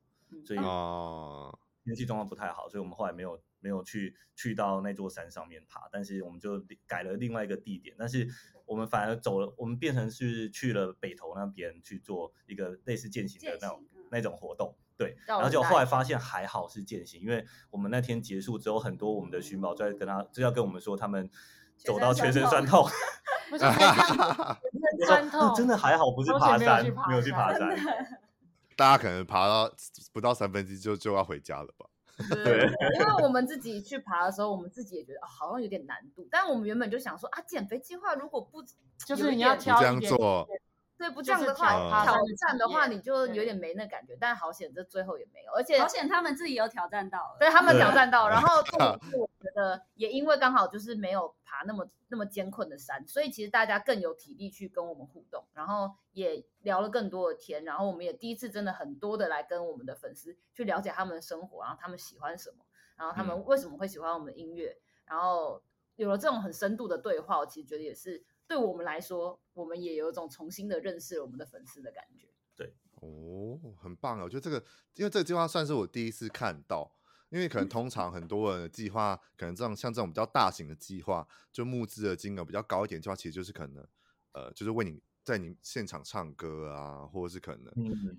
[0.44, 8.28] 所以哦，天气状况不太好，所以我们后来没有没有去去到那座山上面爬，但是我们就改了另外一个地点，但是。
[8.69, 15.17] 我们反而走了，我们变成是去了北投那边去做一个类似践行的那种那种活动，对。
[15.26, 21.28] 然后就后来发现还好是践行，因为我们那天结束之后，很多我们的寻宝在跟他就要跟我们说，他们
[21.78, 22.88] 走到全身酸痛，
[23.58, 27.76] 酸痛， 真的还好，不是爬山，没有去爬山，
[28.76, 29.74] 大家可能爬到
[30.13, 31.88] 不到三分之一就就要回家了吧。
[32.28, 32.68] 对，
[33.00, 36.28] 因为我们自己去爬的时候，我们自己也觉得好像有点难度。
[36.30, 38.62] 但我们原本就想说啊，减肥计划如果不
[39.06, 40.48] 就是你要挑这样做，
[41.00, 44.18] 对，不这样的话挑战的话，你就有点没那感觉。
[44.20, 62.66] 但好险，这最后也没有，而且好险他们自己有挑战到，对他们挑战到，然后 重点是我觉得也因为刚好就是没有爬那么那么艰困的山，所以其实大家更有体力去跟我们互动，然后也聊了更多的天，然后我们也第一次真的很多的来跟我们的粉丝去了解他们的生活，然后他们喜欢什么，
[62.98, 65.64] 然后他们为什么会喜欢我们的音乐，然后
[65.96, 72.28] 有了这种很深度的对话，我其实觉得也是对我们来说，我们也有一种重新的认识我们的粉丝的感觉。
[72.56, 74.58] 对，哦，很棒啊，我觉得这个，
[74.96, 76.96] 因为这个计划算是我第一次看到。
[77.30, 83.88] 因为可能通常很多人的计划，可能这种像这种比较大型的计划，就募资的金额比较高一点计划，其实就是可能，
[84.32, 87.72] 呃，就是为你在你现场唱歌啊，或者是可能，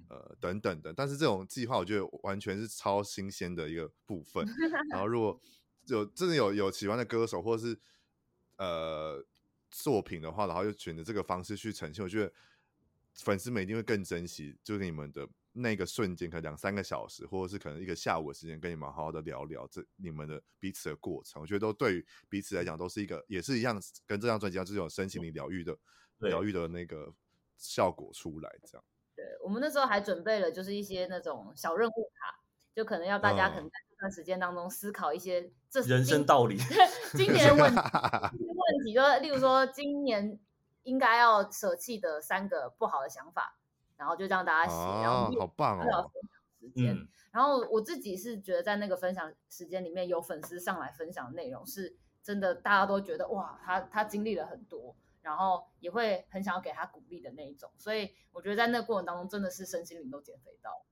[0.09, 0.93] 呃，等等的。
[0.93, 4.47] 但是这种计划，我觉得完全是超新鲜的一个部分。
[4.91, 5.41] 然后如果
[5.89, 7.77] 有真的有有喜欢的歌手或者是
[8.59, 9.27] 呃
[9.71, 12.33] 作品的话，然后又选择这个方式去呈现，我觉得
[13.15, 15.29] 粉丝们一定会更珍惜，就是你们的。
[15.53, 23.75] 那个瞬间，可能两三个小时，或者是可能一个下午的时间，跟你们好好的聊聊这你们的彼此的过程，我觉得都对于彼此来讲都是一个，也是一样，
[24.07, 25.77] 跟这张专辑一样，这种身心灵疗愈的
[26.21, 27.13] 疗愈的那个
[27.57, 28.85] 效果出来，这样。
[29.17, 32.39] 对，我们那时候还准备了，就是一些那种小任务卡，
[32.73, 36.57] 就可能要大家可能在这段时间当中思考一些这人生道理，
[37.19, 37.75] 今年问
[38.71, 40.39] 问题，就例如说今年
[40.83, 43.57] 应该要舍弃的三个不好的想法。
[43.97, 46.11] 然后就让大家写，哦、然后好棒哦！
[46.59, 57.71] 时间，嗯、然后我自己是觉得在那个分享时间里面有粉丝上来分享的内容，是真的大家都觉得哇，他他经历了很多，然后也会很想要给他鼓励的那一种。
[57.77, 60.83] 所以我觉得在那个过程当中，真的是身心灵都减肥到，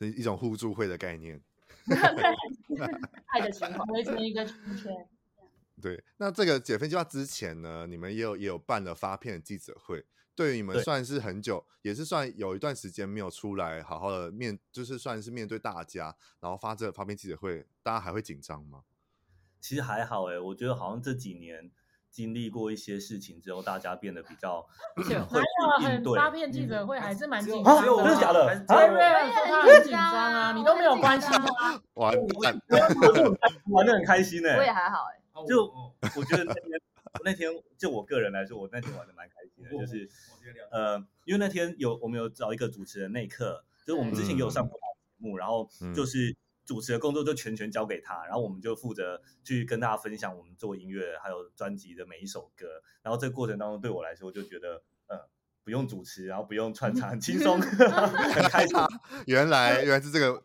[0.00, 1.40] 嗯，一种互助会的概念，
[3.30, 5.08] 爱的循环围成一个圈圈。
[5.82, 10.06] 对，那这个减肥计划之前呢，你们也有也有办了发片的记者会。
[10.34, 18.84] 对于你们算是很久，也是算有一段时间没有出来好好的面，就是算是面对大家，然后发这个发片记者会，大家还会紧张吗？
[19.60, 21.70] 其实还好哎，我觉得好像这几年
[22.10, 24.66] 经历过一些事情之后，大家变得比较
[24.96, 25.42] 会
[25.82, 26.16] 应对。
[26.16, 28.46] 发片记者会还是蛮紧张的，真的假的？
[28.46, 31.46] 对对，他很紧张啊，你都没有关心吗？
[31.94, 32.16] 玩
[33.70, 35.64] 玩的很开心哎，我也还好哎，就
[36.16, 36.64] 我觉得那天
[37.24, 40.08] 那天就我个人来说，我那天玩的蛮开心的，就是。
[40.72, 44.84] 呃，因为那天有我们有找一个主持人内克，就是我们之前也有上过节
[45.18, 46.34] 目，嗯、然后就是
[46.64, 55.28] 主持的工作就全权交给他，然后我们就负责去跟大家分享我们做音乐还有专辑的每一首歌，然后这个过程当中对我来说就觉得，呃，
[55.62, 58.76] 不用主持，然后不用串场，很轻松， 很开心。
[59.26, 60.42] 原来原来是这个，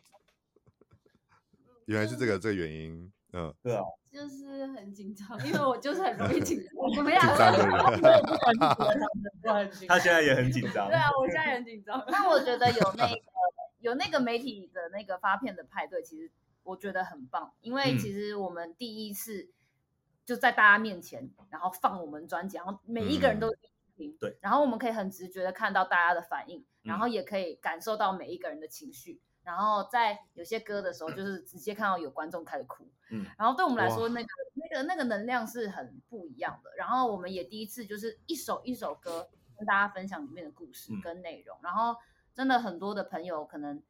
[1.85, 3.83] 原来是这个这个原因，嗯，对啊。
[4.09, 6.71] 就是很紧张，因为我就是很容易紧张。
[6.95, 7.21] 怎么样？
[7.21, 7.67] 紧张的
[9.63, 9.71] 人。
[9.87, 10.87] 他现在也很紧张。
[10.87, 12.03] 对啊，我现在也很紧张。
[12.07, 13.21] 那我觉得有那个
[13.79, 16.31] 有那个媒体的那个发片的派对，其实
[16.63, 19.49] 我觉得很棒，因为其实我们第一次
[20.25, 23.53] 就在大家面前，然后放我们专辑，然后每一个人都
[23.95, 36.69] 听，对、嗯，然后我们可以很直觉的看到大家的反应，然后也可以感受到每一个人的情绪，然后在有些歌的时候，就是直接看到有观众开始哭，嗯，然后对我们来说，那个那个那个能量是很不一样的。
[36.75, 41.95] 然后我们也第一次就是一首一首歌跟大家分享里面的故事跟内容，嗯、然后
[42.33, 43.81] 真的很多的朋友可能。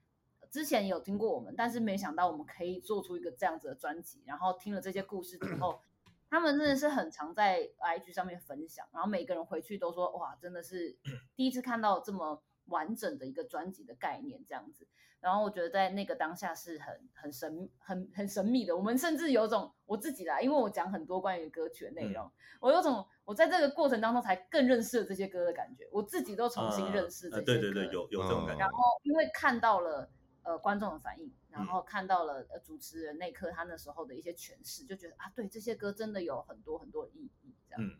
[0.50, 4.24] 之前有听过我们，但是没想到我们可以做出一个这样子的专辑。
[4.26, 5.82] 然后听了这些故事之后，
[6.32, 8.88] 他们真的是很常在 IG 上面分享。
[8.94, 10.98] 然后每个人回去都说：“哇，真的是
[11.36, 14.88] 第一次看到这么完整的一个专辑的概念这样子。”
[15.20, 18.78] 然后我觉得在那个当下是很很神、很很神秘的。
[18.78, 25.88] 我们甚至有种我自己啦，因为我讲很多关于歌曲的内容，嗯、我有种我在这个过程当中才更认识了这些歌的感觉。
[25.92, 27.46] 我自己都重新认识这些歌。
[27.46, 28.60] 对对对，有有这种感觉。
[28.60, 30.10] 然后因为看到了。
[30.44, 37.84] 呃，观众的反应，然后看到了呃主持人那刻他那时候的一些诠释，就觉得啊，对这些歌真的有很多很多意义，这样。
[37.84, 38.00] 嗯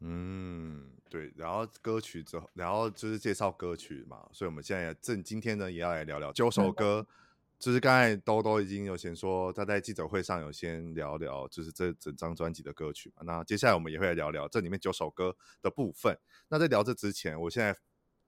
[0.00, 1.32] 嗯，对。
[1.36, 7.14] 然后歌曲之后，然后就是介绍歌曲嘛，所以我们现在正今天呢也要来聊聊九首歌，嗯、
[7.58, 13.22] 就是刚才兜兜已经有先说他在记者会上有先聊聊，就是这整张专辑的歌曲嘛。
[13.24, 16.18] 那接下来我们也会来聊聊这里面九首歌的部分。
[16.48, 17.74] 那在聊这之前，我现在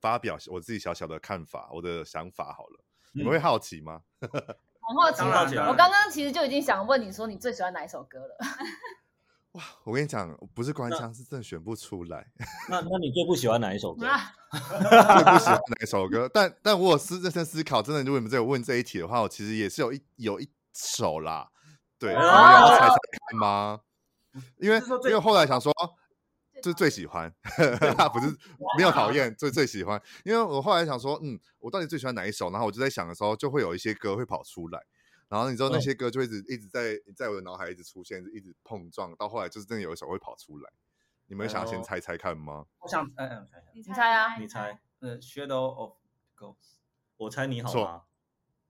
[0.01, 2.85] 发表我自己小小的看法，我的想法好了。
[3.13, 4.03] 你们会好奇吗？
[4.21, 5.57] 很好奇，好奇。
[5.57, 8.37] 我刚刚其实就已经想问你说，你最喜欢哪一首歌了？
[9.53, 12.27] 哇，我跟你讲，不是官腔，是真的选不出来。
[12.69, 14.07] 那那你最不喜欢哪一首歌？
[14.51, 16.29] 最不喜欢哪一首歌？
[16.33, 21.49] 但但我有思认真思考，真的，如果你们在问这一题的话，我其实也是有一有一首啦。
[21.99, 22.95] 对，你们要猜猜
[23.31, 23.81] 看吗？
[24.59, 25.73] 因为因为后来想说。
[26.61, 27.33] 就最喜欢，
[27.97, 28.27] 他不是
[28.77, 30.03] 没有讨厌，最最喜欢。
[30.25, 32.51] 因为我后来想说，嗯，我到底最喜欢哪一首？
[32.51, 34.83] 然后我就在想的时候，就会有一些歌会跑出来，
[35.29, 40.71] 然后你知道那些歌就一直一直在在我的脑海一直出现，一直碰撞，到后来就是真的有一首会跑出来。
[41.27, 42.65] 你们想先猜猜看吗？
[42.79, 45.93] 我想，嗯嗯，你猜啊，你猜，呃，Shadow of
[46.35, 46.77] Ghosts，
[47.19, 48.03] 我猜你好吗？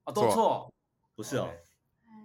[0.03, 0.73] 啊，都错，
[1.15, 1.49] 不是哦，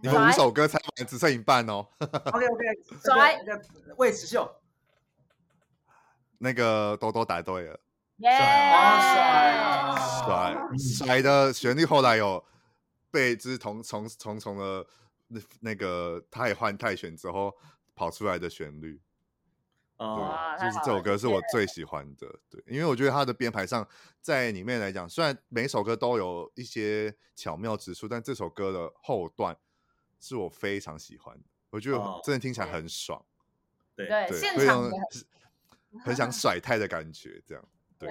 [0.02, 1.86] 你们五首歌猜完只剩一半哦。
[2.00, 2.64] OK OK，
[3.06, 3.40] 甩，
[3.98, 4.60] 魏时秀。
[6.40, 7.80] 那个多多答对了，
[8.20, 12.44] 帅啊帅帅的旋律后来有
[13.14, 14.88] 被就是重重重重的
[15.28, 17.56] 那那个太换太选之后
[17.94, 19.00] 跑出来的旋律，
[19.98, 23.88] 哦，就是这首歌是我最喜欢的，对，因为我觉得它的编排上
[24.20, 29.56] 在里面来讲，虽然每首歌都有一些巧妙之处，但这首歌的后段
[30.20, 33.24] 是我非常喜欢的，我觉得真的听起来很爽，
[33.96, 34.90] 对对，现场
[36.04, 37.64] 很想甩 太的感觉，这样。
[38.00, 38.10] 对。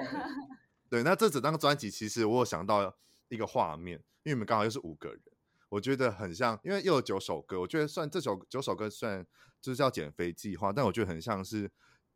[0.89, 1.03] 对。
[1.03, 2.95] 那这整张专辑其实我有想到
[3.33, 5.21] 一个画面，因为你们刚好又是五个人，
[5.69, 9.27] 我觉得很像，因为又有九首歌，我觉得算这首九首歌算
[9.61, 11.71] 就是叫减肥计划，但我觉得很像是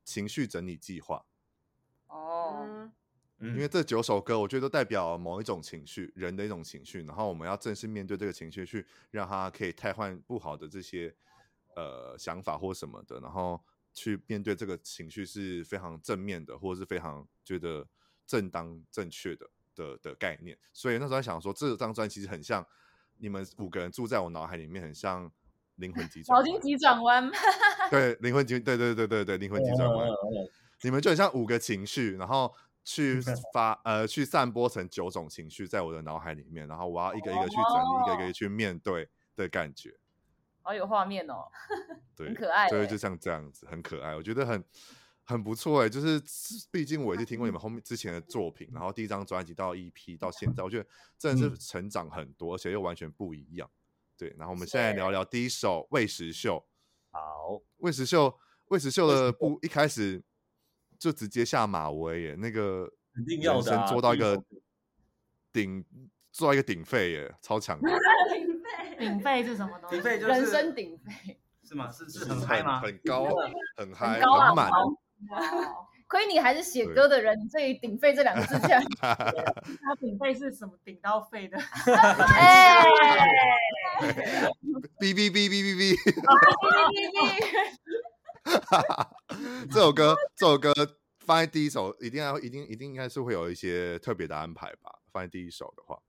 [0.05, 1.25] 情绪整理计划。
[2.09, 2.91] 哦，
[3.41, 11.15] 因为这九首歌，我觉得都代表某一种情绪，人的一种情绪，然后我们要正式面对这个情绪，去让它可以替换不好的这些
[11.75, 13.61] 呃想法或什么的，然后。
[13.99, 17.89] 去面对这个情绪是非常正面的，或者是非常觉得
[18.27, 20.59] 正当正确的的的概念。
[20.73, 22.67] 所以那时候想说，这张专辑其实很像
[23.19, 25.31] 你们五个人住在我脑海里面，很像
[25.77, 26.45] 灵魂急转弯。
[26.45, 27.31] 脑筋急转弯。
[27.91, 30.09] 对，灵魂急，对对对对对，灵魂急转弯。
[30.83, 32.53] 你们就很像五个情绪，然后
[32.85, 33.21] 去
[33.55, 39.95] 发呃去散播成九种情绪在我的脑海里面，然后我要一个一个去整理，一个一个去面对的感觉。
[40.63, 41.47] 好有画面哦，
[42.17, 44.63] 对，很可爱，所以就像这样子，很可爱，我觉得很
[45.27, 46.23] 很不错哎，就是
[46.71, 53.69] 毕竟我也是听过你们后面之前的作品，然后第一张专辑到 EP 到现在，我觉得真的是成长很多，而且又完全不一样。
[54.17, 56.57] 对，然后我们现在聊聊第一首《喂食秀》。
[57.11, 58.27] 好，《喂食秀》
[58.69, 60.23] 《喂食秀》的不一开始
[60.99, 64.41] 就直接下马威耶，那个人生做到一个
[65.53, 65.85] 顶，
[66.31, 67.89] 做到一个顶废耶，超强的。
[68.99, 69.97] 顶肺是什么东西？
[69.97, 71.91] 顶肺就是人生顶肺，是吗？
[71.91, 72.81] 是是很嗨吗？
[72.81, 73.27] 很高，
[73.77, 74.71] 很嗨，很满。
[76.09, 78.81] 亏你还是写歌的人，你对于顶肺这两个字这样。
[79.01, 80.79] 他顶肺是什么？
[80.85, 81.59] 顶到肺的。
[81.59, 82.85] 哎！
[85.01, 85.97] 哔哔哔哔哔哔。
[89.73, 90.73] 这首歌，这首歌
[91.19, 95.01] 放在第一首，一定要，一定，一定应该是会有一些特别的安排吧？
[95.13, 96.01] 放在第一首的话。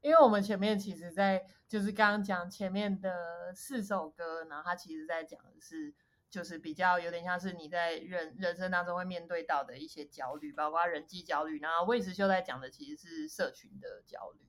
[0.00, 5.92] 因为我们前面其实，在就是刚刚讲前面的四首歌，然后他其实在讲的是，
[6.30, 11.58] 就是比较有点像是你在人人生当中会面对到的一些焦虑，包括人际焦虑。
[11.60, 14.46] 然后魏时秀在讲的其实是社群的焦虑，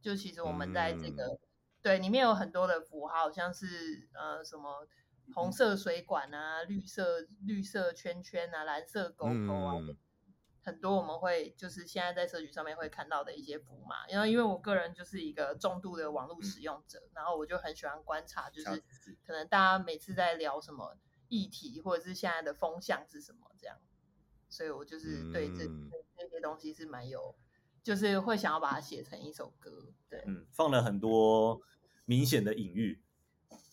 [0.00, 1.38] 就其实我们在这个、嗯、
[1.82, 4.86] 对里面有很多的符号，像是呃什么
[5.34, 9.76] 红色水管啊，绿色绿色圈圈啊，蓝色勾勾啊。
[9.80, 9.96] 嗯。
[10.64, 18.82] 很多我们会就是现在在社群上面会看到的一些符码，然后因为我个人就是一个重度的网络使用者，嗯、然后我就很喜欢观察，就是
[19.26, 20.94] 可能大家每次在聊什么
[21.28, 23.76] 议题，或者是现在的风向是什么这样，
[24.48, 27.34] 所以我就是对这、嗯、这些东西是蛮有，
[27.82, 31.60] 就是会想要把它写成一首歌，对，嗯，放了很多
[32.04, 33.00] 明显的隐喻，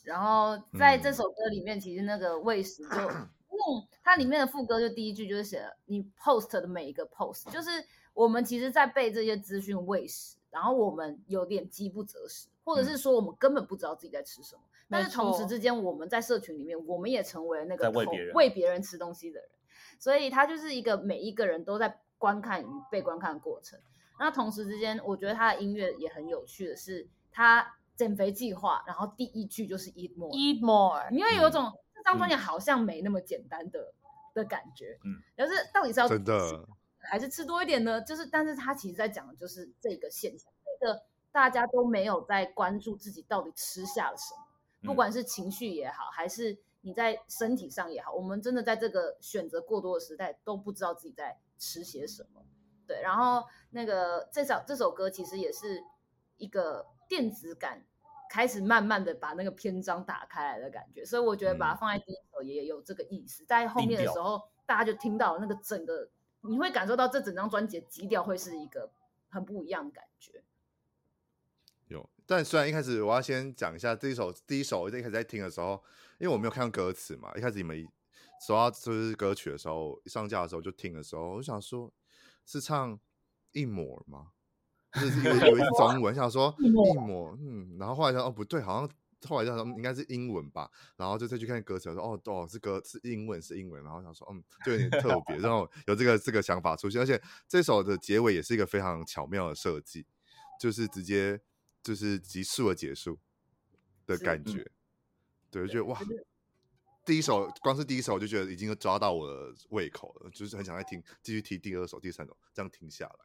[0.04, 3.12] 然后在这首歌里面，其实那个喂食就。
[3.58, 7.70] 嗯，它里面的副歌就第一句就是写了你 post 的每一个 post，就是
[8.14, 14.62] 我们其实在被这些资讯喂食，然后我们有点饥不择食，或者是说我们根本不知道自己在吃什么。
[14.62, 19.50] 嗯、但是同时之间，我们在社群里面，我们也成为那个喂别人喂别人吃东西的人。
[20.00, 23.80] 所以它就是一个每一个人都在观看与被观看的过程。
[24.20, 31.72] 那同时之间，我觉得他的音乐也很有趣的是，他减肥计划，然后第一句就是 eat more，eat more，因为有种。
[31.96, 34.06] 这张专辑好像没那么简单的、嗯、
[34.36, 36.22] 的感觉，嗯，但是到底是要吃，
[37.00, 38.00] 还是吃多一点呢？
[38.00, 44.55] 就是，但是他其实在讲的就是这个现象，这个大家都没有在关注自己到底吃下了什么，嗯、
[44.86, 52.46] 不管是情绪也好，还是你在身体上也好，我们真的在这个选择过多的时代都不知道自己在吃些什么。
[52.88, 55.84] 对，然后那个这首这首歌其实也是
[56.38, 57.86] 一个电子感。
[58.28, 63.44] 开始慢慢的把那个篇章打开来的感觉，所以我觉得把它放在第一首也有这个意思。
[63.44, 66.10] 嗯、在后面的时候，大家就听到那个整个，
[66.42, 68.90] 你会感受到这整张专辑的基调会是一个
[69.30, 70.44] 很不一样的感觉。
[72.26, 75.82] 有，但虽然一开始我要先讲一下这一首第一首，我一开始在听的时候，
[76.20, 77.88] 因为我没有看歌词嘛，一开始你们
[78.46, 81.92] 说到就是歌曲的时候，一上架的时候就听的时候，我就想说，
[82.46, 83.00] 是唱
[83.52, 84.28] 一抹吗？
[84.94, 88.90] 就是 有有一些中文，想说一抹，嗯，然后后来想哦不对，好像
[89.28, 100.06] 后来想说应该是英文吧，然后就再去看歌词，说哦哦是歌是英文是英文，然后想说嗯就有点特别，然后有这个这个想法出现，而且这首的结尾也是一个非常巧妙的设计，
[100.62, 101.42] 就是直接
[101.86, 103.20] 就是急速的结束
[104.08, 104.72] 的感觉，嗯、
[105.52, 106.00] 对，就觉得哇，
[107.06, 113.20] 第一首光是第一首我就觉得已经抓到我的胃口了，就是很想再听继续听第二首、第三首，这样停下来。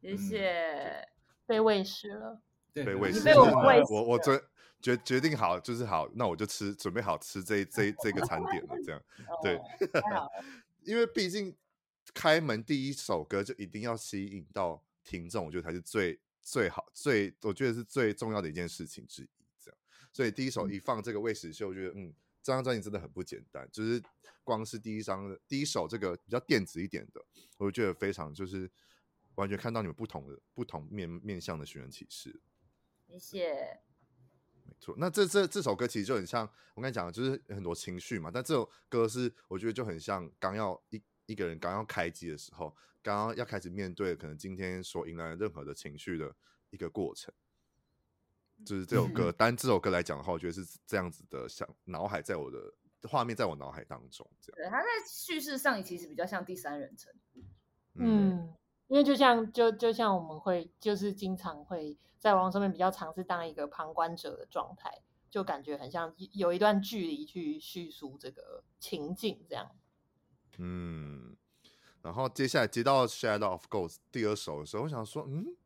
[0.00, 1.08] 谢谢，
[1.44, 2.40] 被喂食了，
[2.72, 4.40] 被喂食，被我喂我我决
[4.80, 9.02] 决决定好就是好，那我就吃，准备好吃这这这个餐点了，这样。
[9.42, 9.60] 对，
[10.86, 11.56] 因为毕竟
[12.14, 16.20] 开门第一首歌就一定要吸引到听众，我觉得才是最
[16.50, 19.28] 最好最，我觉得是最重要的一件事情之一，
[19.58, 19.78] 这样，
[20.12, 24.02] 所以第一首一放这个喂食秀，我觉得嗯，这张专辑真的很不简单，就是
[24.42, 27.24] 光是第一张第一首这个比较电子一点的，
[27.58, 28.70] 我觉得非常就是。
[29.34, 32.40] 完全看到你们不同的不同面面向的寻人启事，
[33.06, 33.80] 谢谢。
[34.64, 36.44] 没错，那这这这首歌其实就很像
[36.74, 38.32] 我刚才讲的，就是很多情绪嘛。
[38.34, 46.34] 但这首歌是我觉得就很像刚要一一个人刚要开机的时候，刚刚要开始面对可能今天所迎来的任何的情绪的
[46.70, 47.32] 一个过程。
[48.64, 52.58] 就是这首歌，单这首歌来讲的话，我觉得是这样子的，想脑海在我的
[53.02, 54.56] 画面在我脑海当中这样。
[54.56, 57.12] 对，它在叙事上其实比较像第三人称。
[57.34, 57.44] 嗯。
[57.94, 58.54] 嗯
[58.88, 69.70] 因为就像就就像我们会就是经常会在网上面比较尝试当一个旁观者的状态，就感觉很像有一段距离去叙述这个情境这样。
[70.58, 71.36] 嗯，
[72.02, 75.56] 然后接下来接到《Shadow of Ghosts》第二首的时候，我想说，嗯，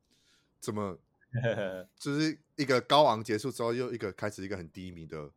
[0.60, 0.96] 怎么
[1.98, 5.30] 就是一个高昂结束之后，又一个开始一个很低迷的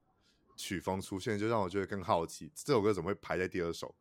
[0.56, 3.95] 曲风出现，就让我觉得更好奇，这首歌怎么会排在第二首？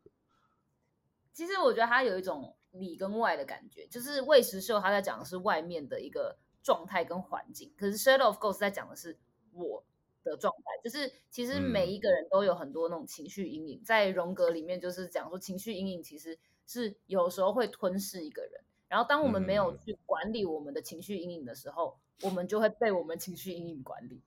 [1.33, 2.55] 其实我觉得它有一种。
[2.75, 9.17] 里跟外的感觉，就是魏时秀他在讲的是外面的一个状态跟环境，可是 Shadow of Ghosts 在讲的是
[9.53, 9.81] 我
[10.25, 24.21] 的状态，就是其实每一个人都有很多那种情绪阴影，在荣格里面就是讲说情绪阴影其实是有时候会吞噬一个人，然后当我们没有去管理我们的情绪阴影的时候，我们就会被我们情绪阴影管理，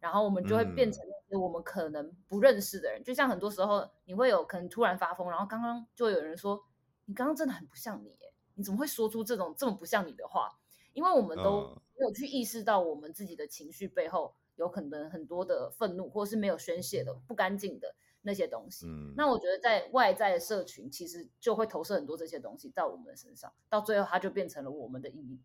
[0.00, 6.62] 然后我们就会变成一些我们可能不认识的人，就像很多时候你会有可能突然发疯，然后刚刚就有人说。
[7.06, 10.58] 你刚刚真的很不像你耶，你怎么会说出这种这么不像你的话？
[10.94, 18.86] 因为我们都没有去意识到我们自己的情绪背后有可能很多的愤怒，或是没有宣泄的不干净的那些东西。
[18.86, 25.42] 嗯，那我觉得在外在的社群，其实就会投射很多这些东西到我们的身上，到最后它就变成了我们的阴影。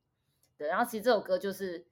[0.58, 1.86] 对，然后其实这首歌就是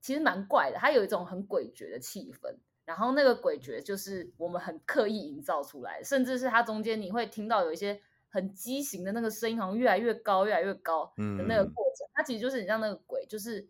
[0.00, 8.00] 其实蛮怪的，它有一种很诡谲的气氛，然后那个诡谲就是我们很刻意营造出来，甚至是它中间你会听到有一些。
[8.28, 13.66] 很畸形的那个声音，好像越来越高，越来越高的那个过程，嗯、它其实就是你像那个鬼，就是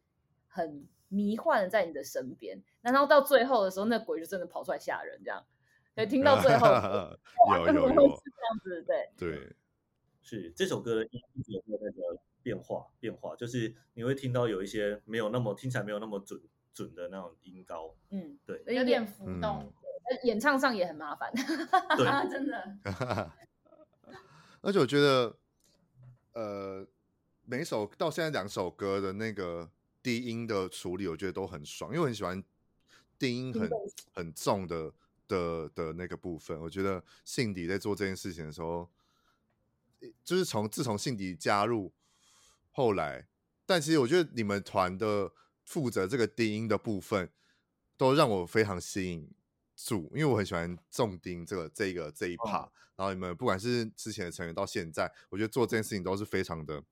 [0.48, 2.62] 很迷幻的在你的身边。
[2.80, 5.44] 然后到最后的时候，那鬼就真的跑出来吓人，这样。
[5.96, 9.56] 对，听到最后有有 有，这样子，对对，
[10.20, 12.86] 是这首歌的音有没有那个变化？
[13.00, 16.38] 变化就是你会听到有一些没有那么听起来没有那么准
[16.74, 19.72] 准的那种音高，嗯，对，有点浮动，
[20.24, 21.32] 演唱上也很麻烦，
[21.96, 23.32] 对，真的。
[24.60, 25.34] 而且我觉得，
[26.34, 26.86] 呃，
[27.46, 29.70] 每首到现在两首歌的那个
[30.06, 32.40] 低音的处理，我觉得都很爽，因为我很喜欢
[33.18, 33.68] 低音很
[34.12, 34.92] 很重的
[35.26, 36.56] 的的那个部分。
[36.60, 38.88] 我觉得信迪在做这件事情的时候，
[40.22, 41.92] 就是从自从信迪加入
[42.70, 43.26] 后来，
[43.66, 45.32] 但其实我觉得你们团的
[45.64, 47.28] 负责这个低音的部分，
[47.96, 49.28] 都让我非常吸引
[49.74, 52.36] 住，因为我很喜欢重低音这个这个这一。
[52.36, 56.82] 哦然后你们不管是之前的成员到现在，我觉得做这件事情都是非常的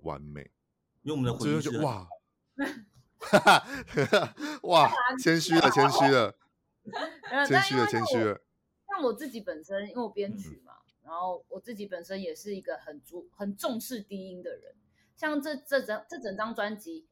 [0.00, 0.50] 完美。
[1.00, 2.06] 因为我们的回忆是哇，
[4.62, 4.90] 哇，
[5.22, 6.34] 谦虚了， 谦虚了，
[7.46, 8.40] 谦虚了，谦虚了。
[8.88, 14.74] 像我自己本身，因为我编曲嘛，嗯、然后我自己本身也是一个很重很重视低音的人。
[15.16, 17.06] 像这这整这整张专辑。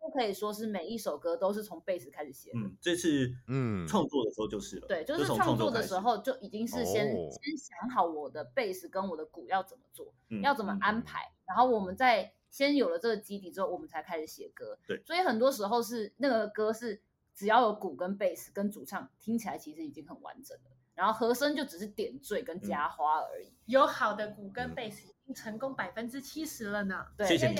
[0.00, 2.58] 不可以说是每一首歌都是从贝斯开始写的。
[2.60, 4.86] 嗯，这次嗯创作的时候就是了。
[4.88, 14.78] 对，就是创作的时候就已经是先先想好我的贝斯跟我的鼓要怎么做，嗯、要怎么安排，然后我们再先有了这个基底之后，我们才开始写歌。
[14.86, 17.00] 对，所以很多时候是那个歌是
[17.34, 23.52] 只要有鼓跟贝斯跟主唱，听起来其实已经很完整了，然后和声就只是点缀跟加花而已。
[23.66, 27.06] 有好的鼓跟贝斯，已经成功百分之七十了呢。
[27.16, 27.54] 对，谢谢。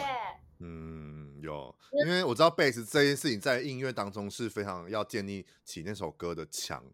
[0.61, 1.73] 嗯，有，
[2.05, 6.85] 因为我知道贝斯这件事情在音乐当中是非常要建立起那首歌的强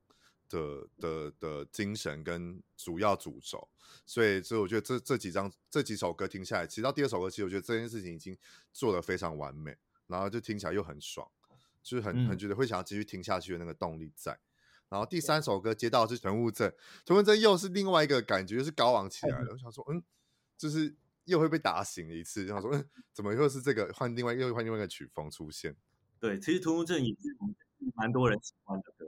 [0.49, 3.69] 的的的精神跟主要主轴，
[4.07, 8.37] 所以所以我觉得这这几张这几首歌听下来，其实到第二首歌，其实我觉得这件事情已经
[8.73, 9.77] 做得非常完美，
[10.07, 11.29] 然后就听起来又很爽，
[11.83, 14.39] 就是很很觉得会想要继续听下去的那个动力在。
[14.89, 16.73] 然后第三首歌接到的是囤物症，
[17.05, 19.49] 囤物症又是另外一个感觉，就是高昂起来了。
[19.53, 20.03] 我想说，嗯，
[20.57, 20.95] 就是。
[21.27, 25.75] 又会被打醒一次，然后说，嗯，怎么又是这个换另外又换另外一个曲风出现？
[26.21, 27.35] 对，其实《囤物镇》也是
[27.95, 29.07] 蛮多人喜欢的歌。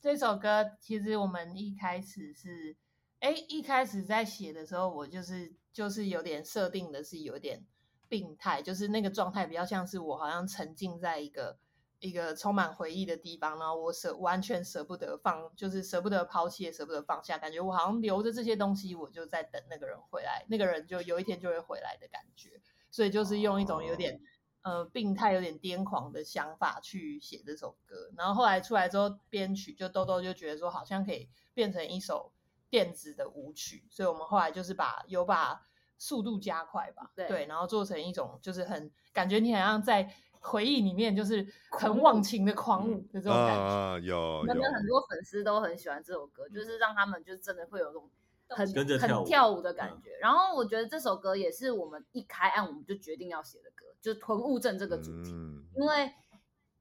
[0.00, 2.76] 这首歌其实我们一开始是，
[3.20, 7.64] 哎，一开始在写的时候，我就是就是有点设定的是有点
[8.08, 11.58] 病态，就是那个状态比较像是我好像沉浸在一个。
[12.00, 22.60] 一个充满回忆的地方，然后我舍完全舍不得放，就是舍不得抛弃，也舍不得放下，感觉我好像留着这些东西，我就在等那个人回来，那个人就有一天就会回来的感觉，
[22.92, 24.20] 所以就是用一种有点、
[24.62, 32.32] 呃病态、有点癫狂的想法去写这首歌，然后后来出来之后编曲，就豆豆就觉得说好像可以变成一首
[32.70, 35.60] 电子的舞曲，所以我们后来就是把有把
[35.98, 40.14] 速度加快吧，对，对，然后做成一种就是很感觉你好像在。
[40.40, 48.08] 回忆里面就是很忘情的狂舞的这种感觉，啊、有，可能很多粉丝都很喜欢这首歌，就是让他们就真的会有种
[48.48, 50.10] 很跟着跳很跳舞的感觉。
[50.10, 56.12] 嗯、然后我觉得这首歌也是我们一开案我们就决定要写的歌，就是囤物症这个主题，嗯、因为。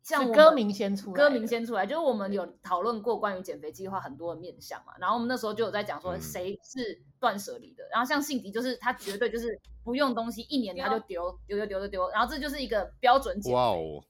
[0.03, 13.55] 像歌名先出来，歌名先出来，就是我们有讨论过关于减肥计划很多的面向嘛，然后我们那时候就有在讲说谁是断舍离的，嗯、然后像信迪就是他绝对就是不用东西一年他就丢丢丢丢丢丢，然后这就是一个标准减肥。
[13.57, 14.01] 哇哦，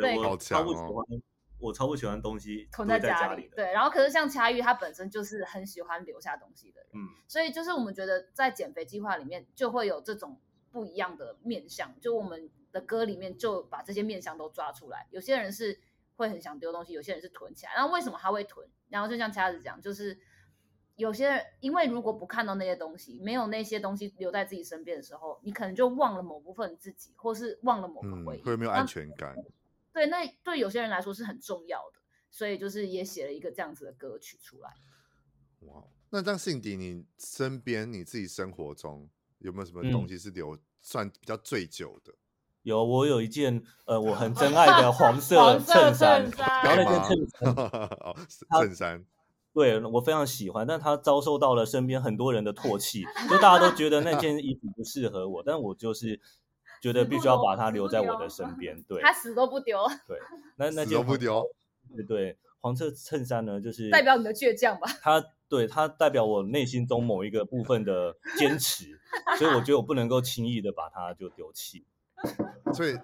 [0.00, 1.06] 对，我超不喜欢，
[1.64, 3.50] 我超不喜欢东西囤在家里。
[3.56, 10.38] 对，然后可是像恰玉他本身就是很喜欢留下东西的人，嗯，所以就是我们觉得在减肥计划里面就会有这种
[10.70, 12.50] 不一样的面相，就我们。
[12.74, 15.06] 的歌里面就把这些面相都抓出来。
[15.12, 15.78] 有些人是
[16.16, 17.72] 会很想丢东西，有些人是囤起来。
[17.72, 18.68] 然后为什么他会囤？
[18.88, 20.18] 然后就像掐子讲，就是
[20.96, 29.36] 有些人因为如果不看到那些东西，没有那些东西留在自己身边的时候，你可能就忘了某部分自己，或是忘了某个回忆，嗯、会没有安全感。
[29.94, 34.74] 对，那对有些人来说是很重要的，所以就是也写了一个这样子的歌曲出来。
[35.60, 42.12] 哇，那这样信迪，你身边你自己生活中有没有什么东西是留、嗯、算比较最久的？
[42.62, 49.04] 有，我有一件呃，我很 珍爱的黄色衬衫，然后那件衬衫， 衬衫，
[49.52, 56.20] 对，我非常喜欢，但它遭受到了身边很多人的唾弃，就大家都觉得那件衣服不适合我，但我就是
[56.84, 60.18] 觉得必须要把它留在我的身 边，对，他死都不丢， 对，
[60.56, 61.42] 那那件不丢，
[61.96, 69.00] 对对，黄色衬衫呢，就是代表你的倔强吧，它对它代表我内心中某一个部分的坚持，
[69.38, 71.86] 所以我觉得我不能够轻易的把它就丢弃。
[72.74, 72.94] 所以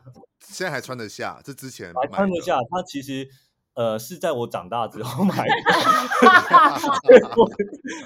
[0.40, 2.58] 现在还穿得下，这之前还穿得下。
[2.70, 3.26] 它其实
[3.72, 5.54] 呃是在我长大之后买的，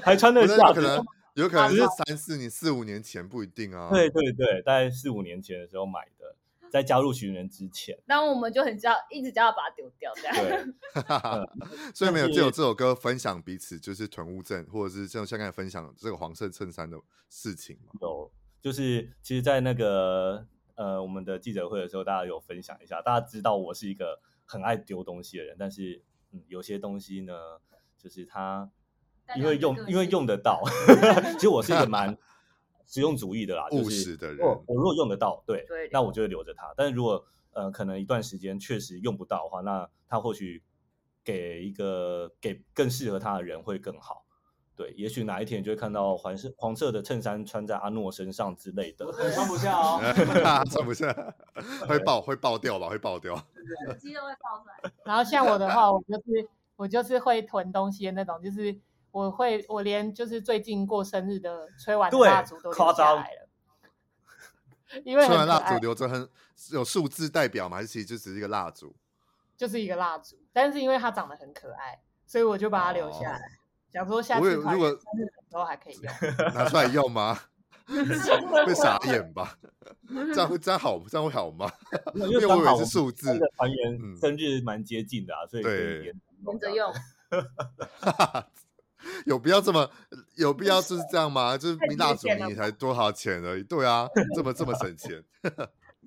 [0.05, 0.73] 还穿得下。
[0.73, 1.05] 可能
[1.35, 3.91] 有可能是三四年、四五年前不一定啊。
[3.91, 6.37] 对对对，大概四五年前的时候买的。
[6.71, 10.35] 在加入寻人之前，然后我们就很叫一直叫他把它丢掉，这样。
[10.35, 10.75] 对
[11.95, 17.93] 所以没有只有这首歌分享彼此就是囤物症，或者是像像刚才分享这个黄色衬衫的事情嘛。
[18.01, 18.29] 有，
[18.61, 27.33] 就是其实，在那个呃我们的记者会的时候，大家有分享一下，大家知道我是一个很爱丢东西的人，但是嗯，有些东西呢，
[27.97, 28.69] 就是他
[29.37, 30.63] 因为用因为用得到，
[31.35, 32.17] 其实我是一个蛮。
[32.87, 34.47] 实用主义的啦，务实的人。
[34.47, 36.73] 我我如果用得到，对，对那我就会留着它。
[36.77, 40.63] 但是如果呃可能一段时间确实用不到的话，那它或许
[41.25, 44.27] 给一个给更适合他的人会更好。
[44.77, 50.01] 对，也许哪一天你就会看到黄色黄色的衬衫穿在阿诺身上之类的，穿不下哦，
[50.71, 51.11] 穿不下，
[51.89, 52.91] 会爆会爆掉吧？
[52.91, 53.35] 会爆掉，
[53.99, 54.93] 肌肉会爆出来。
[55.07, 58.79] 然后像我的话，我就是我就是会囤东西的那种，就是。
[59.15, 63.49] 我会，我连就是最近过生日的吹完的蜡烛都留下来了，
[65.05, 66.29] 因为吹完蜡烛留着很
[66.73, 68.93] 有数字代表嘛，还是其实就只是一个蜡烛？
[69.57, 73.41] 就是一个蜡烛，但是因为它长得很可爱，所以我就把它留下来，
[73.93, 76.13] 想说下次如果生日的时候还可以用，
[76.53, 77.39] 拿出来用吗？
[77.87, 79.57] 会傻眼吧？
[80.09, 81.71] 这样会这样好这样会好吗？
[82.15, 86.93] 因为我以为是数字，团员生日蛮接近的啊，所以可以连连着用。
[89.27, 89.91] 有必要这么
[90.37, 91.57] 有必要就是这样吗？
[91.57, 95.23] 就是明蜡烛你才多少钱而已，对啊， 这么这么省钱。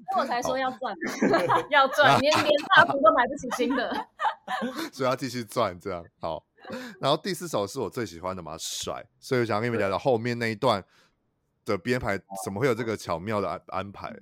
[0.09, 0.95] 那我才说要赚，
[1.69, 3.91] 要赚，连连蜡烛都买不起新的，
[4.93, 6.45] 所以要继续赚，这样好。
[7.01, 10.81] 然后第四首是我最喜欢的嘛，甩，所以我想跟你们聊聊后面那一段
[11.65, 14.15] 的编排，怎么会有这个巧妙的安安排？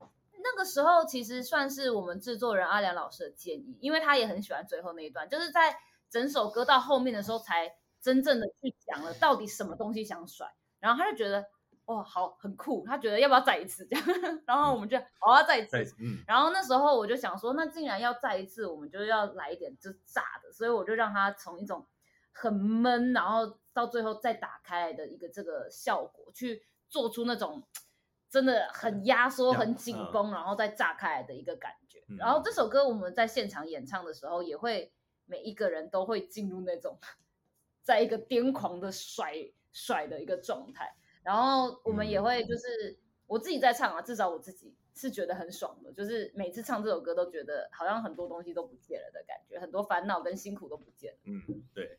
[0.00, 5.76] 那个时候其实算是我们制作人阿良老师的建议，因为他也很喜欢最后那一段，就是在
[6.08, 7.74] 整首歌到后面的时候才。
[8.08, 10.50] 真正的去讲了到底什么东西想甩，
[10.80, 11.44] 然后他就觉得
[11.84, 14.04] 哇好很酷，他觉得要不要再一次这样，
[14.46, 21.86] 然后我们就好啊再一次，嗯，然后那时候我就想说，那既然要再一次，我们就要来一点就炸的，所以我就让他从一种
[22.32, 27.62] 很闷，然后到最后再打开来的一个这个效果，去做出那种
[28.30, 32.02] 真的很压缩、很紧绷，然后再炸开来的一个感觉。
[32.18, 32.50] 然后这。
[32.52, 34.92] 首歌我们在现场演唱的时候，也会
[35.26, 36.98] 每一个人都会进入那种。
[37.88, 39.32] 在一个癫狂的甩
[39.72, 51.18] 甩的一个状态，然后我们也会就是、嗯、我自己在唱啊，至少我自己是觉得很爽的，就是每次唱这首歌都觉得好像很多东西都不见了的感觉，很多烦恼跟辛苦都不见了。
[51.24, 51.98] 嗯，对。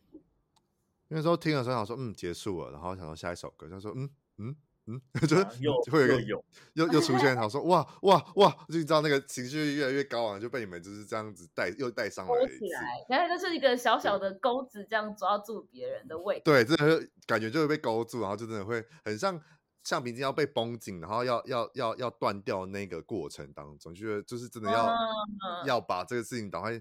[1.08, 4.56] 那时候听的时候想说，嗯，结束了，然后想说下一首歌，他说，嗯嗯。
[4.90, 5.44] 嗯， 就是
[5.90, 16.40] 会有一个有又又出现，他说哇哇哇，就你知道那个情绪越来越高啊，就被你们就是这样子带又带上来了起来，然后就是一个小小的钩子，这样抓住别人的胃。
[16.40, 19.40] 对，真的感觉就会被勾住，然后就真的会很像
[19.84, 26.72] 橡皮筋要被绷紧，然后要要要要断掉那个过程当中，觉得就是真的要、嗯、要把这个事情赶快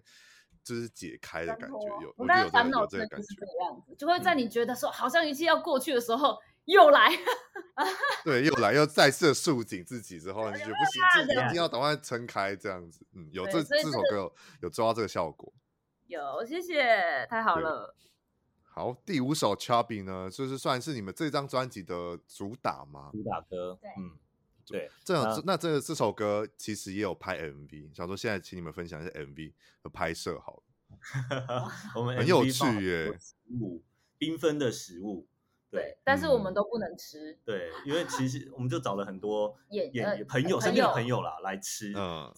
[0.63, 2.01] 就是解开的感觉。
[2.01, 6.37] 有，我觉得有这个感觉，就会在你觉得说好像一切要过去的时候。
[6.69, 7.09] 又来，
[8.23, 15.51] 对，又来，又再次束紧自己之后，你就觉得不行，一定要赶快撑开，这样子，嗯，有这这首歌有有做到这个效果，
[16.07, 17.95] 有，谢谢，太好了。
[18.63, 23.09] 好，第五首《Chubby》呢，就是算是你们这张专辑的主打吗？
[23.11, 24.17] 主打歌，嗯，
[24.67, 24.89] 对。
[25.03, 30.63] 这首那这个这首歌其实也有拍 MV，想说现在请你们分享一下 MV 的拍摄，好了。
[31.95, 33.83] 我们很有趣耶，食物，
[34.19, 35.27] 缤纷的食物。
[35.71, 37.37] 对，但是我们都不能吃。
[37.45, 42.33] 对，因为其实我们就找了很多 演演朋友、身边的朋友啦来吃，嗯，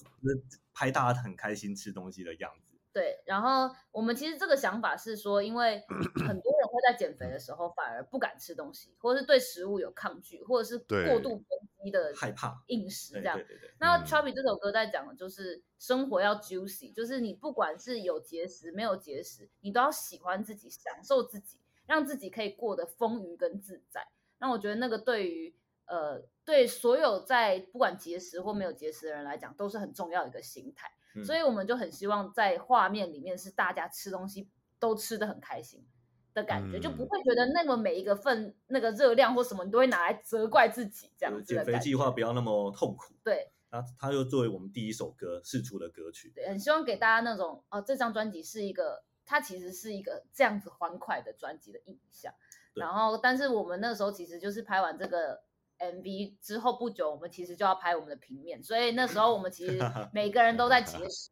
[0.73, 2.75] 拍大家很开心吃东西的样子。
[2.93, 5.81] 对，然后我们其实这个想法是说，因为
[6.27, 11.45] 很多人会在减肥的时候反而不敢吃东西，或者是对食物有抗拒，或者是过度攻
[11.81, 13.37] 击的害怕饮食这样。
[13.37, 13.71] 对对对。
[13.79, 21.60] 那 Chubby 这首歌在讲的就是生活要 juicy，就是你不管是有节食没有节食，你都要喜欢自己，享受自己。
[21.91, 24.07] 让自己可以过得丰腴跟自在，
[24.39, 25.53] 那我觉得那个对于
[25.87, 34.47] 呃对所有在不管节食或没有节食的人来讲都是很重要的一个心态，嗯、所以我们就很希望在画面里面是大家吃东西
[34.79, 35.85] 都吃的很开心
[36.33, 41.53] 的感觉，嗯、就不会觉得那么每一个份那个热量或什么你都会拿来责怪自己这样子。
[41.53, 43.13] 减肥计划不要那么痛苦。
[43.21, 49.03] 对，那它又作为我们第一首歌试出的歌曲，对，很希望给大家那种哦、呃，这张专辑是一个。
[49.31, 52.33] 它其实是一个这样子欢快的专辑的印象，
[52.73, 55.41] 然后，但是我们那时候其实就是拍完这个
[55.79, 59.79] MV 之后不久，我们其实就要拍我们的平面，所以那时候我们其实
[60.11, 61.31] 每个人都 在节食，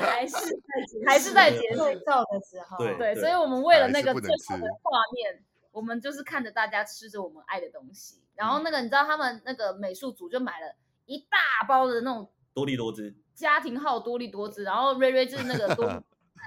[0.00, 10.74] 还是在还是在节食照的时候，对，对，所以我们为了那个最好的画面，我们就是看着大家吃着我们爱的东西，然后那个你知道他们那个美术组就买了
[11.04, 12.28] 一大包的那种。
[12.52, 15.86] 多利多汁，家庭号多利多汁，然后瑞瑞就是那个多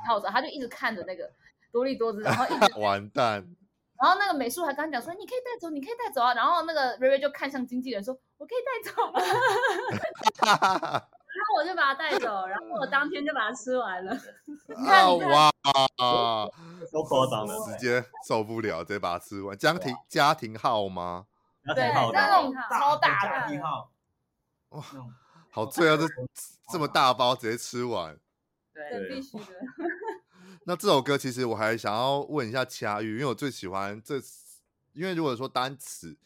[0.08, 1.30] 号者，他就一直看着那个
[1.72, 3.46] 多利多姿，然后一直 完蛋，
[4.02, 9.20] 然后那个美术还刚讲说你可以带走，你可以带走啊，然后那个瑞瑞就看向经纪人说，我可以带走吗？
[11.34, 14.14] 然后我就把它带走，然后我当天就把它吃完了。
[14.68, 15.52] 你看，你看哇，
[16.92, 19.58] 都夸张了，直接受不了，直接把它吃完。
[19.58, 21.26] 家庭家庭号吗？
[21.74, 23.90] 对，那种超大的家庭号。
[24.70, 24.84] 哇，
[25.50, 25.98] 好醉啊！
[25.98, 26.06] 这
[26.72, 28.16] 这么大包直接吃完。
[28.74, 29.46] 对，必须的。
[30.66, 34.16] 那这首歌其实我还想要问一下恰玉，因为我最喜欢这，
[34.94, 36.18] 因为如果说单词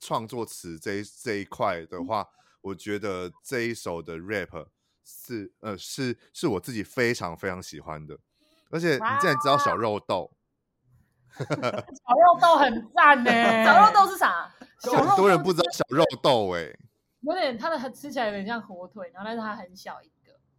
[0.00, 2.28] 创作词这一这一块的话。
[2.60, 4.66] 我觉得这一首的 rap
[5.04, 8.18] 是呃是是我自己非常非常喜欢的，
[8.68, 10.30] 而且你竟然知道小肉豆，
[11.38, 13.30] 小肉豆很赞呢。
[13.64, 14.52] 小肉豆是啥？
[14.82, 16.78] 很多人不知道小肉豆哎、欸，
[17.20, 20.12] 有点它的吃起来有点像火腿，然后但是它很小一个，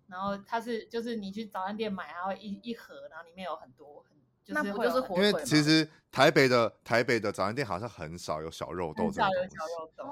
[0.09, 5.17] 然后它是就是你去早餐店买，它会一一盒，然后里面有很多很就是那不就是火腿？
[5.17, 10.05] 因为其实台北的台北的早餐店好像很少有小肉豆这种东西，很少有小肉豆。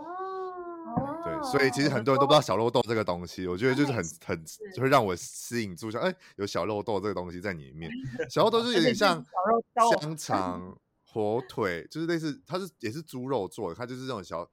[1.23, 7.91] 对，所以其实很多人都不知道小肉豆这个东西，我觉得就是很很就会让我吸引住，像哎有小肉豆这个东西在里面，
[8.29, 9.23] 小肉豆就有点像
[9.99, 10.77] 香肠、
[11.11, 14.47] 火腿，就是类似它是也是猪肉做的，它就是这种小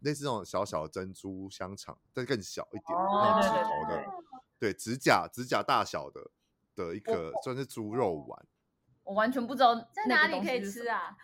[0.00, 4.04] 类似这种小小的珍珠香肠，但更小一点，那种指头的，
[4.60, 6.30] 对，指甲指甲大小的
[6.76, 8.46] 的一个算是猪肉丸，
[9.02, 11.16] 我完全不知道在哪里可以吃啊。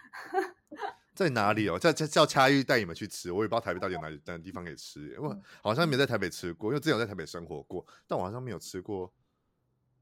[1.15, 1.79] 在哪里哦？
[1.79, 9.15] 叫叫叫恰玉带你们去吃，我也不知道台北到底有哪里哪个地方可以吃，因为好像没在台北吃过，因为之前有在台北生活过，但我好像没有吃过。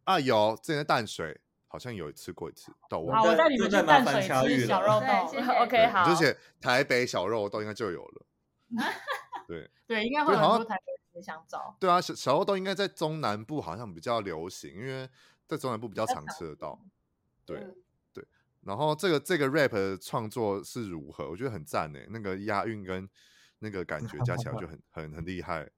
[0.04, 2.72] 啊，有之前在淡水好像有吃过一次。
[2.90, 5.62] 好，我带你们去淡水吃小肉豆。
[5.62, 6.04] OK，好。
[6.04, 8.26] 就写台北小肉豆应该就有了。
[9.46, 10.82] 对对，应该会很多台北
[11.14, 11.76] 人想找。
[11.80, 15.08] 对啊，小小肉豆应该在中南部好像比较流行，因为
[15.46, 16.78] 在中南部比较常吃得到。
[17.46, 17.66] 对。
[18.66, 21.28] 然后这个这个 rap 的创作是如何？
[21.28, 23.06] 我觉得很赞诶，那个押韵跟
[23.58, 25.70] 那个感觉加起来就很 很很厉害。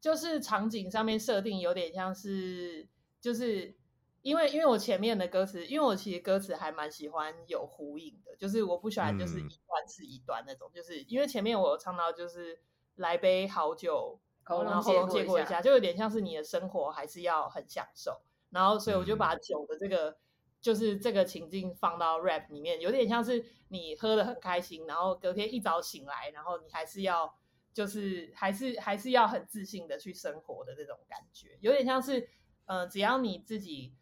[0.00, 2.88] 就是场景上面设定有点像是，
[3.20, 3.76] 就是
[4.22, 12.58] 因为因为我前面的歌词，因为我其实歌词还蛮喜欢有呼应的，就是我不喜欢就是一段是一段那种，嗯、就是因为前面我有唱到就是
[12.94, 14.18] 来杯好酒，
[14.48, 18.20] 然后喉咙借过一下，就有点像是你的生活还是要很享受，
[18.50, 20.10] 然后所以我就把酒的这个。
[20.10, 20.16] 嗯
[20.60, 27.32] 就是这个情境放到 rap 里面，有点像是你喝的很开心，然后隔天一早醒来，然后你还是要，
[27.72, 32.28] 就是还是还是要很自信的去生活的这种感觉，有点像是，
[32.64, 33.94] 呃，只要你自己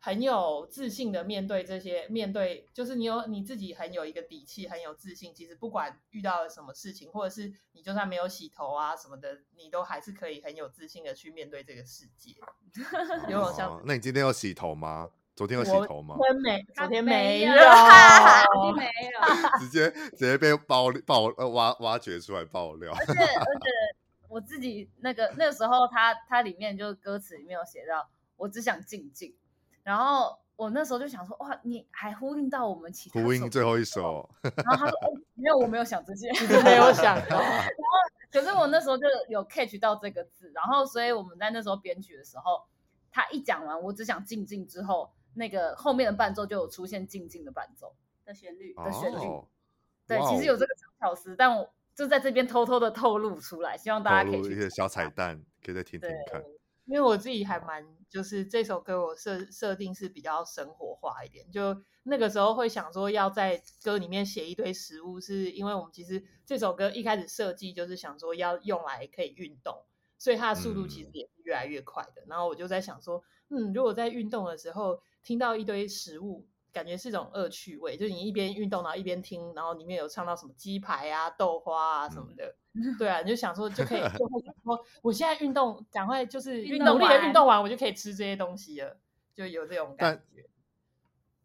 [0.00, 12.36] 很有自信的面对这些，面对就是你有你自己很有一个底气，很有自信，其实不管遇到了什么事情，或者是你就算没有洗头啊什么的，你都还是可以很有自信的去面对这个世界。
[13.28, 15.10] 有种像、哦，那你今天有洗头吗？
[15.34, 16.16] 昨天有洗头吗？
[16.16, 19.20] 昨天没，昨天没有，没有，
[19.60, 22.92] 直接直接被爆爆呃挖挖掘出来爆料。
[22.92, 23.70] 而且而且
[24.28, 29.34] 我自己那个那个时候他，他他里面就歌词里面有写到，我只想静静。
[29.88, 34.28] 然后我那时候就想说，哇，你还呼应到我们其他呼应最后一首。
[34.42, 36.30] 然后他说， 哦，没有，我没有想这些，
[36.62, 37.40] 没有想到。
[37.40, 37.64] 然后
[38.30, 42.66] 可是我那时候就有 catch 到这个字，然后所以我们在那时候编曲的时候，
[43.10, 45.10] 他一讲完，我只想静静之后。
[45.34, 49.46] 那个后面的伴奏就有出现静静的伴奏的旋律的旋律，哦、
[50.04, 56.42] 对，其实有这个小巧思，但我就在这边偷偷的透露出来，希望大家可以一些小彩蛋，可以再听听看。
[56.88, 69.84] 因为我自己还蛮，就是这首歌我设设定是比较生活化一点，就那个时候会想说要在歌里面写一堆食物，是因为我们其实这首歌一开始设计就是想说要用来可以运动，
[70.18, 72.22] 所以它的速度其实也是越来越快的。
[72.22, 75.00] 嗯、然后我就在想说，嗯，如果在运动的时候。
[75.24, 77.96] 听到一堆食物，感觉是一种恶趣味。
[77.96, 88.96] 就是你一边运动，然后一边听，然后里面有唱到什么鸡排啊、豆花啊什么的，嗯、对啊，你就想说就可以，就会想说， 我现在运动，赶快就是努力的运动完，我就可以吃这些东西了，
[89.34, 90.48] 就有这种感觉。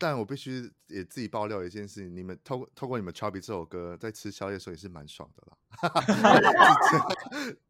[0.03, 5.55] 但我必须也自己爆料一件事，你们透透过你们 Chubby 这首歌，在吃宵夜的时候也是蛮爽的啦。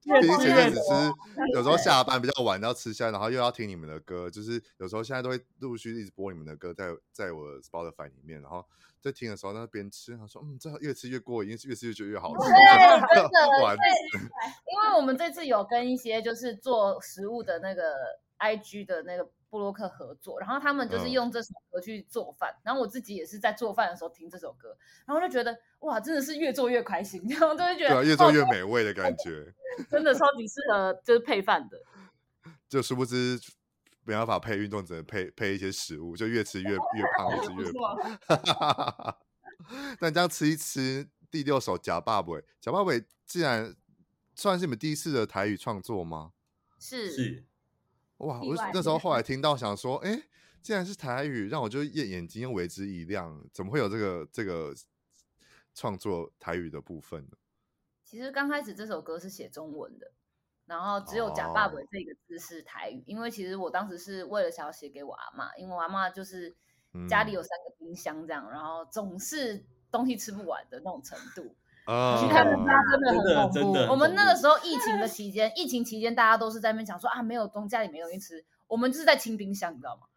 [0.01, 1.13] 毕竟前阵子吃，
[1.53, 8.65] 有时候下班比较晚要吃宵夜，然后又要听你们的歌，就是有时候现在都会陆续一直播你们的歌在在我的 Spotify 里面，然后
[8.99, 12.49] 在听的时候，那边吃，他说嗯，这越吃越过瘾，越吃越觉得越好吃。
[12.49, 12.55] 对，
[13.13, 13.29] 真的，
[14.73, 17.93] 因为我们这次有跟一些就是做食物的那个
[18.43, 19.29] IG 的那个。
[19.53, 24.75] 布洛克合作，然后他们就是用这首歌去做饭，嗯、然后我自己也是在做饭的时候听这首歌，
[25.05, 29.53] 然后就觉得哇，真的是越做越开心， 然后就会觉得、啊、越做越美味的感觉，
[29.91, 31.79] 真的超级适合就是配饭的。
[32.67, 33.39] 就殊不知
[34.05, 36.77] 没办法配运动，只能配配一些食物，就越吃越越
[37.15, 39.15] 胖，越吃越 胖。
[39.99, 42.91] 但这样吃一吃，第六首假爸爸，假爸爸
[43.27, 43.75] 既然
[44.33, 46.31] 算是你们第一次的台语创作吗？
[46.79, 47.45] 是是，
[48.25, 48.41] 哇！
[48.41, 50.23] 我那时候后来听到，想说，哎、欸，
[50.61, 54.73] 既然是台语，让我就眼眼睛为之一亮，怎么会有这个这个
[55.73, 57.37] 创作台语的部分呢？
[58.03, 60.11] 其实刚开始这首歌是写中文的，
[60.65, 66.55] 然后只有“假爸爸”这个字是台语，哦，因为其实我当时是为了想要写给我阿嬷，因为我阿嬷就是
[67.09, 71.55] 家里有三个冰箱这样，嗯、然后总是东西吃不完的那种程度。
[71.85, 73.77] 啊、其实他们家真的很恐怖。
[73.77, 80.07] 哦、我们那个时候疫情的期间，疫情期间大家都是在那边讲说啊，没有东家里没有东西吃，我们就是在清冰箱，你知道吗？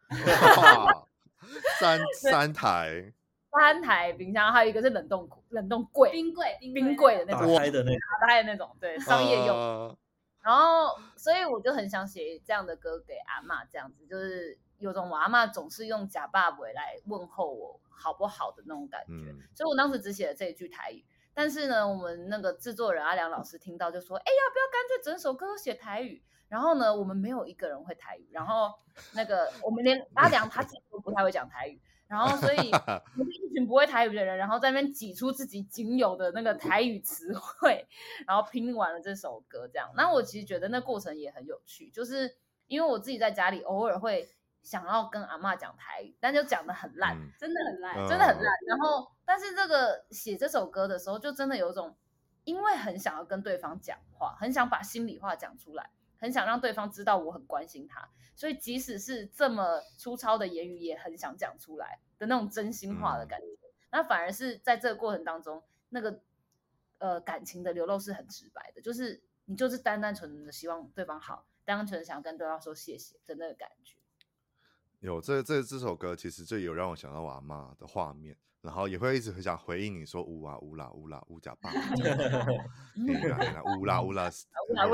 [1.81, 3.13] 三 三台，
[3.51, 9.57] 三台冰箱，还有一个是冷冻冷冻柜，冰柜冰柜的那种，打开的那种，打开的那种，对，商业用。
[9.59, 9.97] 啊、
[10.43, 21.05] 然后，所以我就很想写这样的歌给阿嬷，这样子就是有种我阿妈总是用假爸爸来问候我好不好的那种感觉，嗯、所以我当时只写了这一句台语。
[21.37, 28.73] 但是呢，我们那个制作人阿良老师听到就说：“哎，要不要干脆整首歌都写台语？”然后呢，我们没有一个人会台语，然后
[29.13, 31.79] 那个我们连阿良他自己都不太会讲台语，
[32.09, 32.71] 然后所以
[33.19, 37.87] 我们一群不会台语的人，然后在那边挤出自己仅有的那个台语词汇，
[38.27, 39.69] 然后拼完了这首歌。
[39.69, 42.35] 这样，那我其实觉得那过程也很有趣，就是
[42.67, 44.27] 因为我自己在家里偶尔会。
[44.67, 48.53] 想要跟阿嬷讲台语，但就讲的很烂，嗯、真的很烂，真的很烂。
[48.67, 51.97] 然后，但是这个写这首歌的时候，就真的有种，
[52.43, 55.89] 因为很想要跟对方讲话，很想把心里话讲出来，
[56.19, 63.47] 很想让对方知道我很关心他，所以即使是这么粗糙的言语，也很想讲出来的那种真心话的感觉。
[63.47, 66.21] 嗯、那反而是在这个过程当中，那个
[66.99, 73.96] 呃感情的流露是很直白的，就是你就是单单纯纯的希望对方好，单单纯纯想要跟对方说谢谢的那个感觉。
[75.01, 84.13] 有这这这首歌，其实就有让我想到我阿嬷的画面，然后也会一直很想回应你说乌啊乌啦乌啦乌假爸，乌啦乌啦乌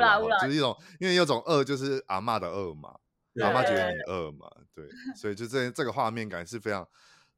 [0.00, 2.98] 啦乌啦，就是一种因为有种饿，就是阿嬷的饿嘛，
[3.40, 4.86] 阿嬷觉得你饿嘛，对，
[5.16, 6.86] 所以就这这个画面感是非常，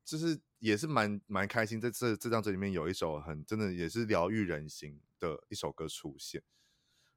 [0.05, 6.43] 就是也是蛮蛮开心，在这这张专辑里面有一首很真的也是疗愈人心的一首歌出现。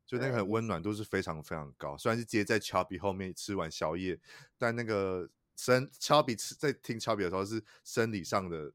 [0.08, 4.18] 就那个很温暖度是非常非常高，虽然是接在乔比后面吃完宵夜，
[4.58, 8.72] 但那个生乔比吃在听乔比的时候是生理上的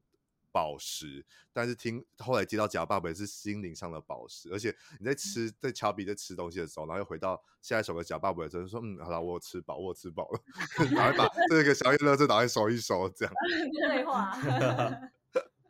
[0.51, 10.39] 饱食，但是听后来接到假爸爸也是心灵上的饱食，而且你在吃在乔比在吃东西的时候，然后又回到下一首的假爸爸的时候说嗯好了我吃饱我吃饱了，
[10.93, 13.33] 然后把这个宵夜乐就拿来收一收这样。
[13.89, 14.37] 废话。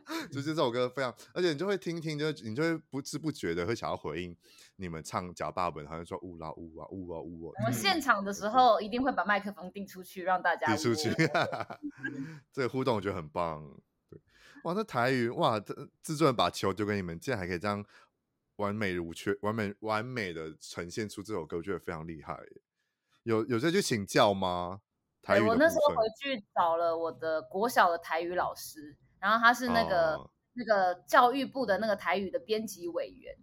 [0.32, 4.36] 就是这首歌非常，而且你就会听听，就你就会不知不觉的会想要回应
[4.76, 7.54] 你们唱假爸本，好像说呜啦呜啊呜啊呜啊。
[7.60, 11.10] 我们现场的时候一定会把麦克风递出去，让大家递出去。
[12.52, 13.64] 这个互动我觉得很棒。
[14.10, 14.20] 对，
[14.64, 17.86] 哇，那台语哇，这制作人把球丢给你们，竟然还可以这样
[18.58, 22.40] 完美无缺、完美完美的呈现出这首歌，我觉得非常厉害。
[23.24, 24.82] 有有这去请教吗？
[25.22, 28.98] 台语，我那时候回去找了我的国小的台语老师。
[29.24, 30.28] 然后他是那个、oh.
[30.52, 33.34] 那个教育部的那个台语的编辑委员，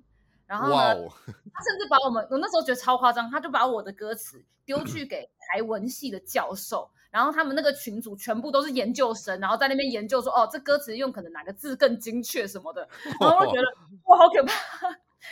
[0.45, 1.09] 然后呢，wow.
[1.09, 12.87] 他甚至把我们，我那时候觉得超夸张，他就把我的歌词丢 去给台文系的教授，然后他们那个群组全部都是研究生，然后在那边研究说，哦，这歌词用可能哪个字更精确什么的，
[13.19, 13.63] 然后我觉得
[14.05, 14.53] 哇，好可怕。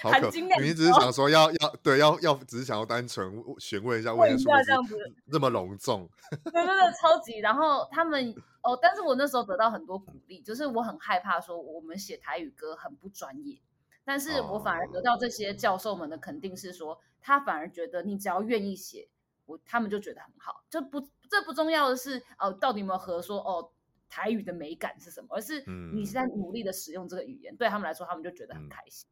[0.02, 0.30] 好可，
[0.60, 4.96] 你只是想说要要对要要，只是想要单纯询问一下，问一下这样子
[5.32, 6.08] 这么隆重，
[6.44, 7.38] 对 对对，超级。
[7.38, 13.58] 然后他们哦，但是我那时候得到很多鼓励，就是我很害怕说我们写台语歌很不专业，
[14.04, 19.08] 但是我反而得到这些教授们的肯定，是说他反而觉得你只要愿意写，
[19.46, 23.70] 我他们就觉得很好，就不这不重要的是哦，到底有没有合说哦
[24.10, 25.64] 台语的美感是什么，而是
[25.94, 29.08] 你是在努力的使用这个语言，对他们来说，他们就觉得很开心。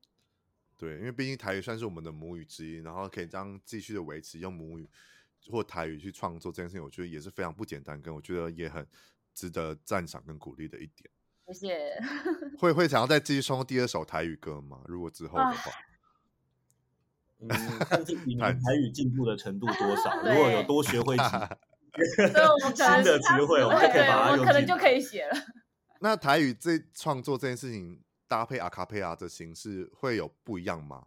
[0.78, 4.86] 对，因为毕竟台语算是我们的母语之一，然后可以这样继续的维持用母语
[5.50, 8.86] 或台语去创作这件事情，我觉得也是非常不简单，跟我觉得也很
[9.32, 11.08] 值得赞赏跟鼓励的一点。
[11.46, 11.98] 谢谢。
[12.58, 14.82] 会会想要再继续创作第二首台语歌吗？
[14.86, 15.72] 如果之后的话，
[17.40, 17.48] 嗯，
[17.88, 21.22] 看自己台语进步的程度多少， 如果有多学会几
[22.76, 25.34] 新的词汇，我们就可以把它用，我可能就可以写了。
[26.00, 28.02] 那台语这创作这件事情。
[28.28, 31.06] 搭配阿卡贝拉的形式会有不一样吗？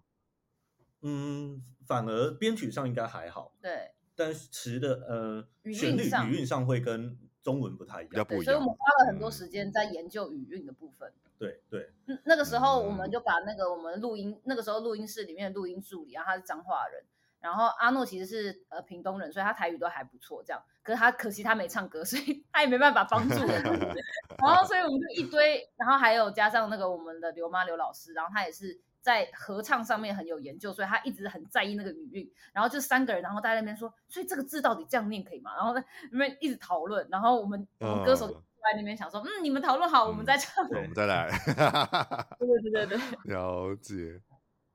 [1.02, 3.54] 嗯，反而编曲上应该还好。
[3.62, 8.44] 对，但是词的呃旋律语韵上会跟中文不太一样，不一样。
[8.46, 11.12] 所以我们花了很多时间在研究语韵的部分。
[11.38, 11.90] 对对，
[12.26, 17.02] 那个时候我们就把那个我们录音那个时候录音室里面的录音助理，然后他是彰化人，
[17.40, 20.62] 然后阿诺其实是呃屏东人，所以他台语都还不错，这样。
[20.90, 23.54] 可是他可惜他没唱歌，所以 他也没办法帮助我们。
[24.42, 32.32] 然后所以我们就一堆，然后还有加上那个我们的刘妈刘老师，然后他也是在合唱上面很有研究，所以他一直很在意那个语韵。
[32.54, 35.56] 然后就三个人，然后在那边说，所以这个字到底这样念可以吗？
[35.56, 37.08] 然后在那边一直讨论。
[37.12, 40.66] 然后我们我们歌手在那边想说，嗯，嗯，你们讨论好，我们再唱。
[40.70, 41.30] 嗯、我们再来。
[42.40, 43.34] 对对对对对。
[43.36, 44.20] 了解。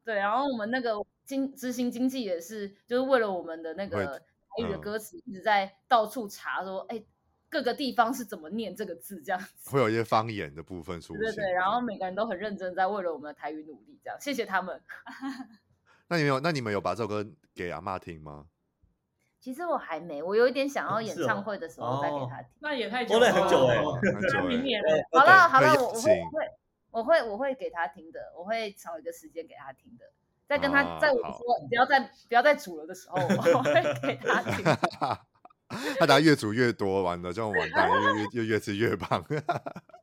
[0.04, 0.94] 对，然后我们那个
[1.24, 4.20] 经执行经纪也是，就是为了我们的那个
[4.56, 7.04] 台语的歌词，一直在到处查说，哎、嗯，
[7.48, 9.70] 各个地方是怎么念这个字，这样子。
[9.70, 11.22] 会有一些方言的部分出现。
[11.22, 14.80] 对对，然后每个人都很认真在为了我们的台语努力，这样，谢谢他们。
[16.08, 18.46] 那你们有，那你们有把这首歌给阿嬷听吗？
[19.40, 22.48] 其实我还没，我有一点想要演唱会的时候再给他听。
[22.50, 23.82] 哦、那也太久了，很久哎，
[24.46, 24.80] 明年。
[25.12, 26.22] 好了好了，我我会。
[26.94, 30.04] 我会我会给他听的，我会找一个时间给他听的，
[30.46, 34.64] 在跟他、啊、在我说不要再不要再煮了的时候，我 会给他听。
[35.98, 39.24] 他等下越煮越多，完了就完蛋，越越越越吃越胖。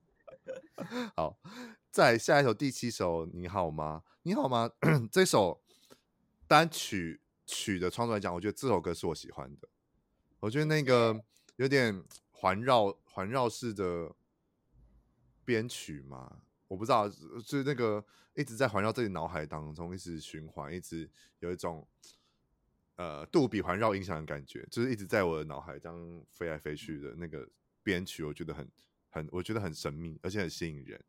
[1.15, 1.37] 好，
[1.91, 4.01] 再下一首第七首，你好吗？
[4.23, 4.69] 你好吗？
[5.11, 5.61] 这首
[6.47, 9.69] 单曲曲的创作来讲，我觉得这首歌是我喜欢的。
[10.39, 11.23] 我觉得那个
[11.57, 14.11] 有点环绕环绕式的
[15.45, 16.39] 编曲嘛。
[16.71, 18.01] 我不知道，就是那个
[18.33, 21.85] 一直在环绕自己脑海当中，一直循环，一直有一种
[22.95, 27.45] 呃杜比环绕音响的感觉，就是一直在我的脑海这样飞来飞去的那个
[27.83, 28.71] 编曲，我觉得很
[29.09, 31.03] 很，我觉得很神秘，而且很吸引人。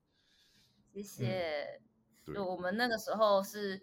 [0.92, 1.80] 谢谢。
[2.26, 3.80] 嗯、就我们那个时候是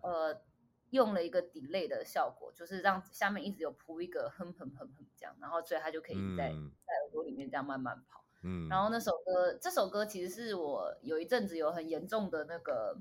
[0.00, 0.40] 呃
[0.88, 8.24] 用了一个 delay 的效果，就是让下面一直有铺一个哼哼哼哼这样，然后所以它就可以在、嗯、在耳朵里面这样慢慢跑。
[8.42, 12.96] 嗯，然后那首歌，这首歌其实是我有一阵子有很严重的那个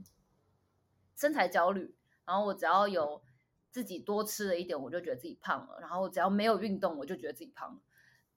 [1.15, 3.21] 身材焦虑，然后我只要有
[3.71, 7.79] 自己多吃了一点，我就觉得自己胖了，然后只要没有运动，我就觉得自己胖了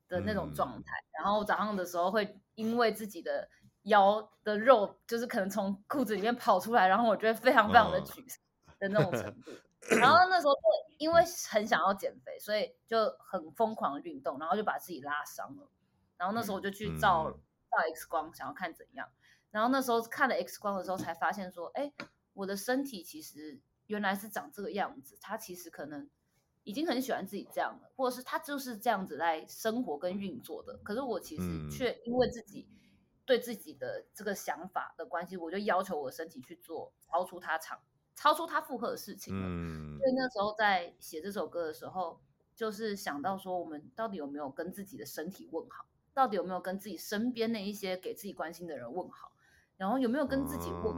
[0.08, 1.02] 的那种状态。
[1.12, 3.48] 然后早上的时候会因为自己的
[3.84, 8.38] 腰的肉就是可能从裤子里面跑出来，然后我觉得非常非常的沮丧
[8.78, 9.52] 的那种程度。
[9.98, 10.60] 然后那时候就
[10.98, 15.66] 因为很想要减肥，所以就很疯狂的运动，然后就把自己拉伤了。
[16.20, 19.08] 然后那时候我就去照照 X 光，想要看怎样。
[19.50, 21.90] 然后那时候看了 X 光的时候，才发现说，哎，
[22.34, 25.16] 我的身体其实原来是长这个样子。
[25.18, 26.10] 他其实可能
[26.62, 30.76] 已经很喜欢自己这样了，或者是他就是这样子来生活跟运作的。
[30.84, 32.68] 可是我其实却因为自己
[33.24, 37.80] 对自己的这个想法的关系，我就要求我的身体去做超出他长、
[38.14, 39.98] 超出他负荷的事情了。
[39.98, 42.20] 所以那时候在写这首歌的时候，
[42.54, 45.86] 就是想到说，我们到底有没有跟自己的身体问好？
[46.12, 49.32] 到底有没有跟自己身边那一些给自己关心的人问好？
[49.76, 50.94] 然后有没有跟自己问？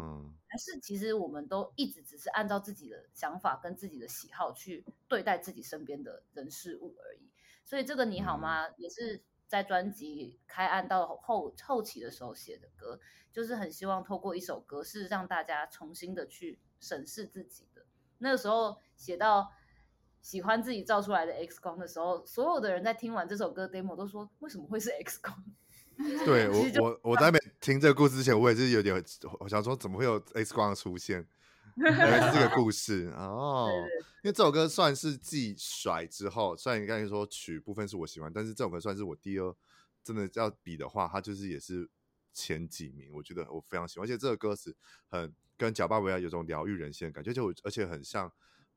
[0.47, 7.31] 还是其实我们都一直只是按照自己的想法跟自己的喜好去对待自己身边的人事物而已。
[7.65, 8.69] 所以这个你好吗？
[8.77, 13.01] 也是在专辑开案到后后期的时候写的歌，
[13.33, 17.87] 就是很希望透过一首歌是让大家重新的去审视自己的。
[18.19, 19.53] 那个时候写到。
[20.23, 25.45] 喜欢自己照出来的 X 光的时候，所有的人在听完这首歌 demo 都说：“为什么会是 X 光？”
[26.25, 28.95] 对我，我我在没听这个故事之前，我也是有点
[29.41, 31.27] 我想说，怎么会有 X 光的出现？
[31.77, 33.69] 原来是这个故事哦。
[34.23, 39.55] 因为这首歌算是继甩之后，虽然你刚才说曲部分是我喜欢，但是这首歌算是我第二
[40.05, 41.91] 真的要比的话，它就是也是
[42.33, 43.11] 前几名。
[43.13, 44.75] 我觉得我非常喜欢，而且这个歌词
[45.09, 48.33] 很跟贾巴维亚有种疗愈人心的感觉，就而且很像。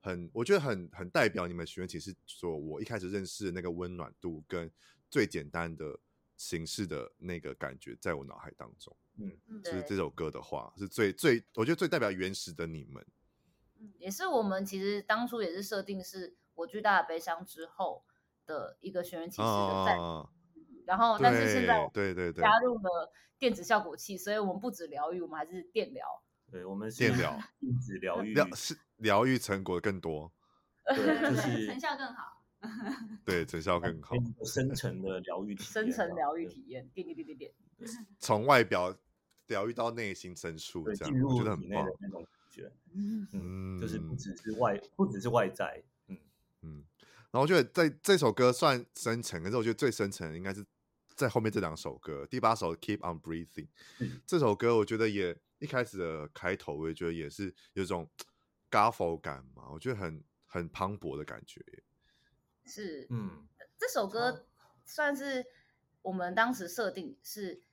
[0.05, 4.71] 很，我觉得很很代表你们许愿池是说，我一开始认识的那个温暖度跟
[5.09, 5.99] 最简单的
[6.37, 9.31] 形式的那个感觉，在我脑海当中，嗯，
[9.63, 13.03] 就是这首歌的话，是最最，我觉得最代表原始的你们。
[13.79, 18.05] 嗯，也是我们其实当初也是设定是我巨大的悲伤之后
[18.45, 20.29] 的一个许愿池的在，哦、
[20.85, 26.05] 然后但是现在对对对加入了电子效果器，所以我们不止疗愈，我们还是电疗。
[26.55, 30.31] 对，我们是电 疗，电子疗愈疗是疗愈成果更多，
[30.85, 32.41] 对，就 是成效更好，
[33.25, 34.15] 对，成效更好，
[34.45, 37.51] 深层的疗愈体验，深层疗愈体验，点点点点点，
[38.19, 38.97] 从外表
[39.47, 42.71] 疗愈到内心深处，这样我觉得很棒那种感觉，
[43.33, 46.17] 嗯，就是不只是外，不只是外在，嗯。
[46.61, 46.85] 嗯，
[47.31, 50.65] 然后我觉得在这首歌算深层，可是我觉得最深层的应该是
[51.15, 53.67] 在后面这两首歌，第八首 Keep on Breathing，
[54.25, 55.37] 这首歌我觉得也。
[55.65, 58.07] 一开始的开头，我也觉得也是有种
[58.69, 61.59] Gospel 感嘛，我觉得很很磅礴的感觉。
[62.65, 63.47] 是，嗯，
[63.79, 64.45] 这首歌
[64.85, 65.43] 算是
[66.03, 67.63] 我们当时设定是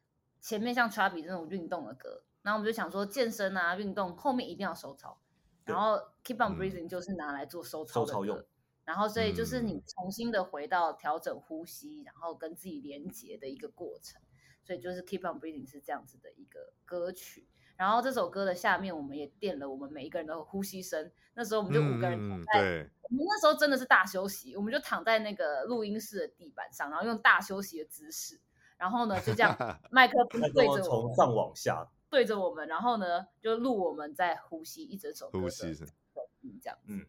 [0.40, 5.20] 前面像 Chubby 这种运动的歌，然后我们就想说健身啊运动后面一定要收操，
[5.64, 8.44] 然后 keep on breathing 就是拿来做收操的歌，用
[8.84, 14.20] 然后所以就是你重新的回到调整呼吸，然后跟自己连接的一个过程，
[14.64, 17.46] 所以就是 keep on breathing 是这样子的一个歌曲。
[17.76, 21.10] 然后这首歌的下面，我们也垫了我们每一个人的呼吸声。
[21.34, 28.38] 那时候我们就五个人躺在，对，我们那时候真的是大休息，我们就躺在那个录音室的地板上，然后用大休息的姿势，
[28.76, 29.56] 然后呢就这样，
[29.90, 35.86] 麦克风对着我们，从上往下对着我们，然后呢就录我们在呼吸一整首歌呼吸声，
[36.62, 37.06] 这样，嗯，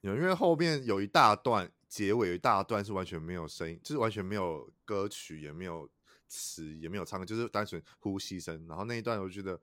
[0.00, 5.86] 有因为后面有一大段结尾有一大段是完全没有声音，就是完全没有歌曲，也没有
[6.28, 8.66] 词，也没有唱歌，就是单纯呼吸声。
[8.68, 9.60] 然后那一段我觉得。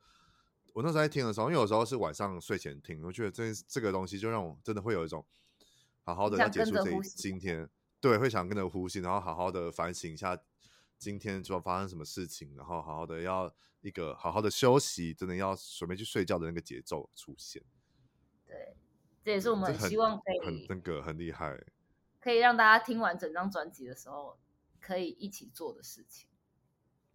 [0.74, 5.26] 我那时候在听的时候，因为有时候是晚上睡前听，我觉得这这个东西就让我真的会有一种
[6.04, 7.70] 好好的要结束这一今天，
[8.02, 10.38] 对，会想跟着呼吸，然后好好的反省一下
[10.98, 17.64] 今天主要发生什么事情，然后好好的要一个好好的休息，真的要准备去睡觉的那个节奏出现。
[18.46, 18.76] 对，
[19.24, 21.58] 这也是我们希望可以很那个很厉害，
[22.20, 24.38] 可以让大家听完整张专辑的时候
[24.82, 26.28] 可以一起做的事情。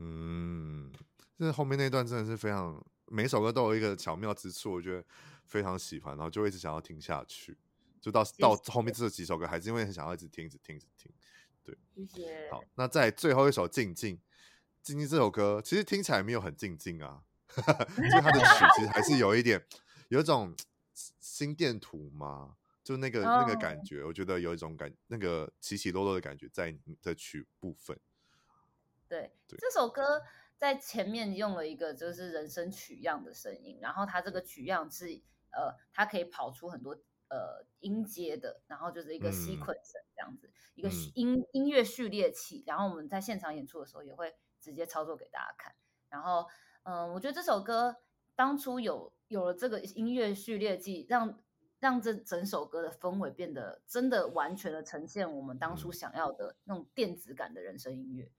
[0.01, 0.91] 嗯，
[1.39, 2.85] 这后面那段真的是非常。
[3.13, 5.05] 每首歌都有一个巧妙之处，我觉得
[5.45, 7.59] 非常喜欢，然后就一直想要听下去，
[8.01, 11.13] 就到到后面这几首歌，还是因为很想要一直听，一直听，一直听。
[11.65, 12.49] 对，谢谢。
[12.53, 14.17] 好，那在最后一首《静静》，
[14.81, 19.61] 《静静》这首歌其实听起来没有很静静啊， 就它的曲其实还是有一点，
[20.07, 20.55] 有一种
[20.95, 22.55] 心电图嘛，
[22.85, 27.99] 就那个那个感觉，我觉得有一种感，那个起起落落的感觉在你的曲部分。
[29.11, 30.23] 对，对这首歌。
[30.61, 35.07] 在前面用了一个就是人声取样的声音，然后它这个取样是
[35.53, 36.93] 呃，它可以跑出很多
[37.28, 45.74] 呃音阶的，然后就是一个 sequence 这样子，嗯、一个音音乐序列器，然后我们在现场演出的时候也会直接操作给大家看。
[46.11, 46.47] 然后
[46.82, 47.97] 嗯、呃，我觉得这首歌
[48.37, 51.43] 当初有有了这个音乐序列器，让
[51.78, 58.31] 让这整首歌的氛围变得真的完全的呈现我们当初想要的那种电子感的人声音乐，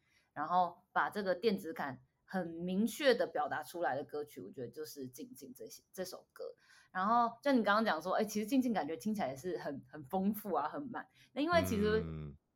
[0.41, 2.01] 然后把这个电子感。
[2.34, 6.45] 很明确的表达出来的歌曲，我觉得就是《静静》这些这首歌。
[6.89, 11.05] 然后就你刚刚讲说，哎，其实《静静》感觉听起来也是很很丰富啊，很满。
[11.34, 12.01] 那因为其实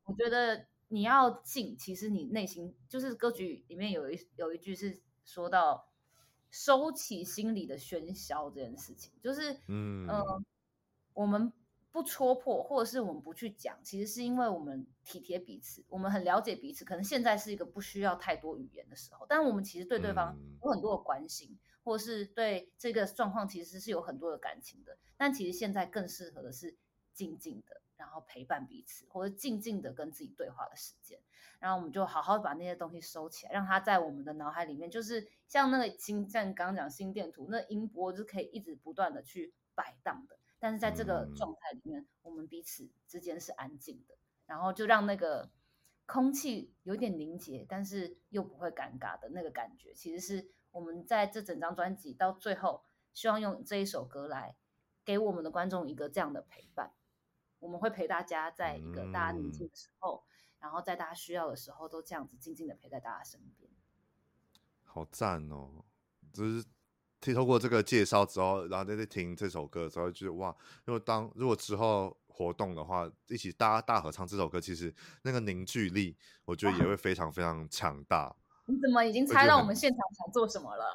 [0.05, 5.89] 我觉得你要静，其实你内心就是歌曲里面有一有一句是说到
[6.49, 10.23] 收起心里的喧嚣这件事情，就是嗯、呃、
[11.13, 11.51] 我们。
[11.95, 16.83] 不戳破，或者是我们不去讲，其实是因为我们体贴彼此，我们很了解彼此。
[16.83, 24.97] 可能现在是一个不需要太多语言的时候，但我们其实对对方有很多的关心，嗯、或者是对这个状况其实是有很多的感情的。
[25.15, 26.75] 但其实现在更适合的是
[27.13, 31.17] 静静的，然后陪伴彼此，或者静静的跟自己对话的时间。
[31.59, 40.37] 然后我们就好好把那些东西收起来，让它在我们的脑海里面，就是像那个心，像刚刚讲心电图，那音波就可以一直不断的去摆荡的。
[40.59, 44.15] 但是在这个状态里面，嗯、我们彼此之间是安静的，
[44.45, 45.51] 然后就让那个
[46.05, 52.83] 空气有点凝结，但是又不会尴尬的那个感觉，其实是我们在这整张专辑到最后，
[53.13, 54.55] 希望用这一首歌来
[55.03, 56.93] 给我们的观众一个这样的陪伴。
[57.59, 63.69] 我们会陪大家在一个大家宁静的时候，嗯、然后在大家需要的时候，都这样子静静的陪在大家身边。
[64.83, 65.83] 好赞哦！
[66.31, 66.65] 就是。
[67.33, 70.55] 透过这个介绍之后，然后再去听这首歌之后，就，觉得哇！
[70.85, 76.15] 如果当如果之后活动的话，一起大家大合唱这首歌，其实那个凝聚力，
[76.45, 78.35] 我觉得也会非常非常强大。
[78.65, 80.85] 你怎么已经猜到我们现场想做什么了？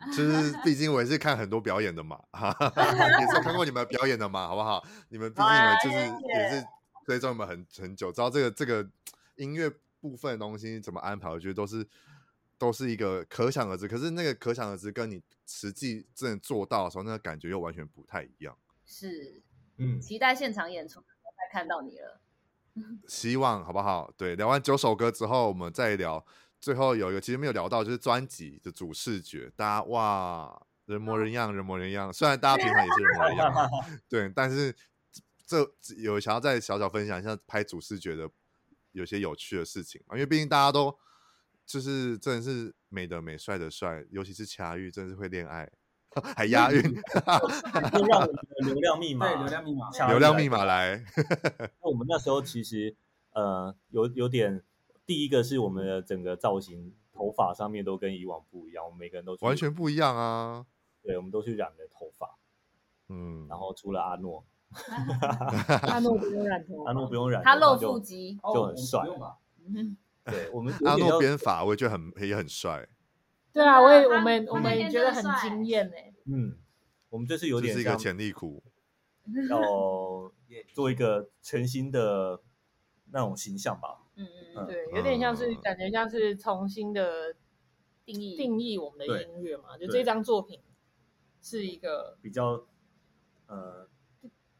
[0.14, 2.20] 就是毕竟我也是看很多表演的嘛，
[3.20, 4.84] 也是看过你们表演的嘛，好不好？
[5.08, 5.96] 你们毕竟你们就是
[6.28, 6.66] 也是
[7.06, 8.86] 追踪你们很很久，知道这个这个
[9.36, 9.70] 音乐
[10.00, 11.86] 部分的东西怎么安排，我觉得都是。
[12.58, 18.56] 都是一个可想而知，可是那个可想而知跟你实际真的做到的时候，那个感觉又完全不太一样。
[18.84, 19.42] 是，
[19.76, 22.20] 嗯，期待现场演出，再看到你了。
[23.08, 24.10] 希望好不好？
[24.16, 26.24] 对，聊完九首歌之后，我们再聊。
[26.58, 32.12] 最后有一个其实没有聊到，就是专辑的主视觉，大家哇，人模人样，人模人样。
[32.12, 33.70] 虽然大家平常也是人模人样，
[34.08, 34.74] 对，但是
[35.46, 38.28] 这有想要再小小分享一下拍主视觉的
[38.92, 40.98] 有些有趣的事情啊，因为毕竟大家都。
[41.66, 45.68] 就是真的是美的美，帅的帅，尤其是恰玉，真的是会恋爱，
[46.36, 46.80] 还押韵。
[46.80, 51.04] 就让我们的流量密码，对流量密码，流量密码来。
[51.82, 52.94] 那我们那时候其实
[53.32, 54.62] 呃有有点，
[55.04, 60.64] 第一个是我们的整个造型，头发上面都跟以往不一样，我们每个人都完全不一样啊。
[61.02, 62.38] 对，我们都去染了头发，
[63.08, 64.44] 嗯，然后除了阿诺，
[65.82, 69.02] 阿诺不用染头，阿诺不用染，他露腹肌就很帅。
[70.26, 72.88] 对我们 阿诺编法，我也觉得很也很帅。
[73.52, 76.12] 对啊，我也我们我们也觉得很惊艳哎。
[76.26, 76.58] 嗯，
[77.08, 78.62] 我们这次有点是一个潜力股，
[79.48, 80.32] 要
[80.74, 82.40] 做一个全新的
[83.12, 84.02] 那种形象吧。
[84.16, 84.26] 嗯
[84.56, 87.34] 嗯，对，有点像是感觉像是重新的
[88.04, 90.60] 定义定义我们的音乐嘛，就这张作品
[91.40, 92.66] 是一个比较
[93.46, 93.88] 呃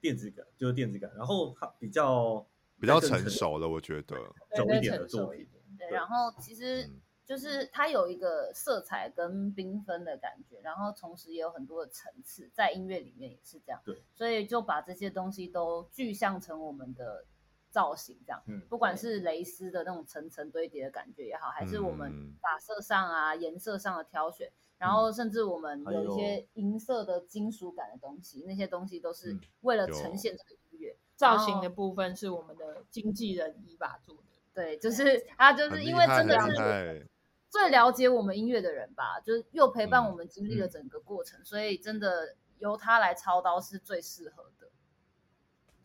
[0.01, 2.47] 电子感，就是电子感，然后它比较
[2.81, 4.17] 比较成熟的，我觉得
[4.55, 5.47] 走一点的作品。
[5.79, 6.91] 对，然后其实。
[7.27, 13.81] 就是它有一个色彩跟缤纷的感觉，然后同时也有很多的层次，在音乐里面也是这样。
[13.85, 17.25] 对，所以就把这些东西都具象成我们的
[17.69, 18.41] 造型，这样。
[18.47, 24.49] 嗯，不管是蕾丝的那种层层堆叠的感觉也好，还是我们发色上啊、嗯、颜色上的挑选，
[24.79, 30.97] 然后甚至我们有一些银色的金属感的东西，那些东西都是为了呈现这个音乐。
[31.17, 34.23] 造型的部分是我们的经纪人伊娃做的。
[34.57, 37.07] 对，就是他就是因为真的是。
[37.49, 44.56] 最了解我们音乐的人吧，就是又陪伴我们经历了整个过程，所以真的由他来操刀是最适合的。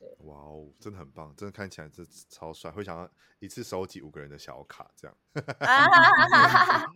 [0.01, 3.07] 对，哇哦，真的很棒，真的看起来这超帅，会想要
[3.37, 5.15] 一次收集五个人的小卡这样。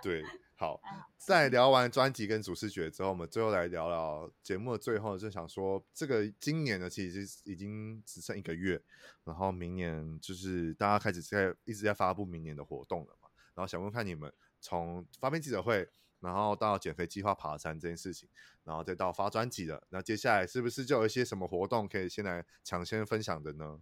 [0.00, 0.22] 对，
[0.54, 0.80] 好，
[1.18, 8.80] 在聊完专辑跟主视觉之后，我们最后来聊聊节目的最后，就想说这个今年呢，其实已经只剩一个月，
[9.24, 13.28] 然后明年就是大家开始在一直在发布明年的活动了嘛。
[13.54, 15.88] 然后想问看你们从发片记者会，
[16.24, 18.26] 然后到减肥计划爬山这件事情，
[18.64, 23.78] 然后再到发专辑的，那接下来是不是就有一些什么活动可以先来抢先分享的呢？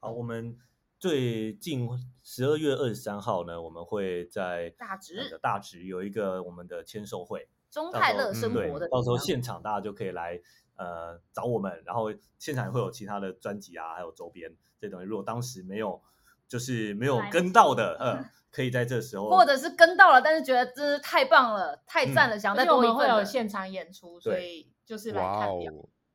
[0.00, 0.58] 好，我们
[0.98, 1.88] 最近
[2.24, 10.40] 十二月二十三号呢，我们会在大直大直有一个我们的签售会，中泰乐生活的，到时候现场大家就可以来
[10.76, 15.06] 呃找我们，然后现场也会有其他的专辑啊，还有周边这些东西。
[15.06, 16.02] 如果当时没有
[16.48, 18.24] 就是没有跟到的，呃。
[18.50, 22.96] 可以在这时候，或者是跟到了，但是觉得真是太棒了，太赞了，嗯、想再多一份。
[22.96, 25.72] 会有现场演出，所以就是来看表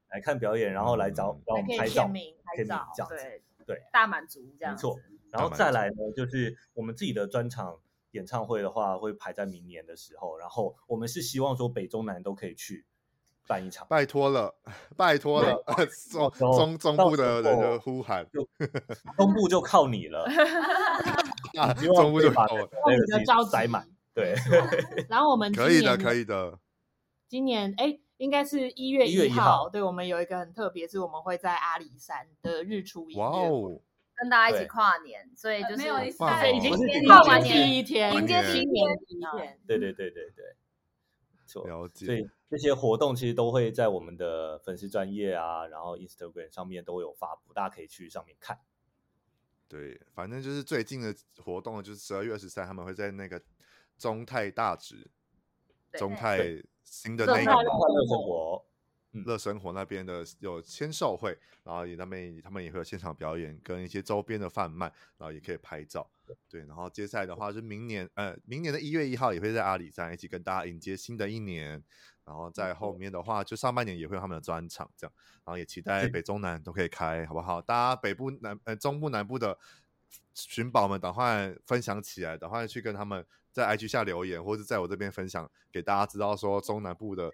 [0.10, 2.08] 来看表演，然后来找让我们拍照、
[2.44, 4.74] 拍照，对对，大满足这样。
[4.74, 5.00] 没错，
[5.30, 7.80] 然后再来呢，就是我们自己的专场
[8.12, 12.84] 演唱会的话，会排在明年的时候，然后我们是希望说北中南都可以去。
[13.48, 14.54] 办一场，拜托了，
[14.96, 15.64] 拜托了，
[16.38, 18.26] 中中中部的人的呼喊，
[19.18, 20.26] 中部就靠你了，
[21.96, 24.36] 中部就靠你的招载满，对。
[25.10, 26.58] 然后我们可以的，可以的。
[27.28, 33.82] 今年哎，应该是一月一号，对，我们有一个很特别，是我们会在阿里山的日出音乐会，
[34.16, 35.84] 跟大家一起跨年，所以就是
[36.56, 36.74] 已经
[37.08, 40.56] 跨完第一天，迎接新年第一天，对对对对对。
[41.62, 48.60] 了解，所以这些活动其实都会在我们的粉丝专业啊，然后 Instagram 上面都有发布，大家可以去上面看。
[49.68, 53.42] 对，反正就是最近的活动，就是十二月二十三，他们会在那个
[53.98, 55.10] 中泰大直，
[55.94, 58.66] 中泰新的那个乐生活，
[59.14, 64.88] 乐生活那边的有签售会，然后也那边他们也会有现场表演跟一些周边的贩卖，
[65.18, 66.10] 然后也可以拍照。
[66.50, 71.84] 对，然后接下来的话，就明年，呃，明年的一月一号也会在阿里山一起跟大家迎接新的一年。
[72.26, 75.14] 然后在后面的话，就上半年也会有他们的专场，这样。
[75.44, 77.62] 然后也期待北中南都可以开，好不好？
[77.62, 79.58] 大家北部南、呃中部南部的
[80.34, 87.32] 寻宝们，赶快分享起来，赶快去跟他们在 IG 下留言，或者在我这边分享给大家知道，说中南部的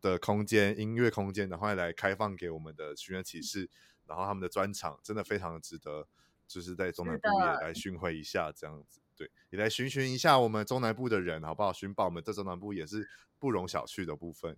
[0.00, 3.68] 的空间音乐空间，然后来开放给我们的寻人启事。
[4.06, 6.06] 然后他们的专场真的非常的值得。
[6.48, 11.72] 就是在中南部也来巡回一下，这样子，对，也来寻寻一下我们中南部的人，好不好？
[11.72, 13.08] 寻宝们在中南部也是
[13.38, 14.54] 不容小觑的部分。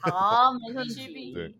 [0.00, 1.32] 好， 没问题。
[1.32, 1.54] 对，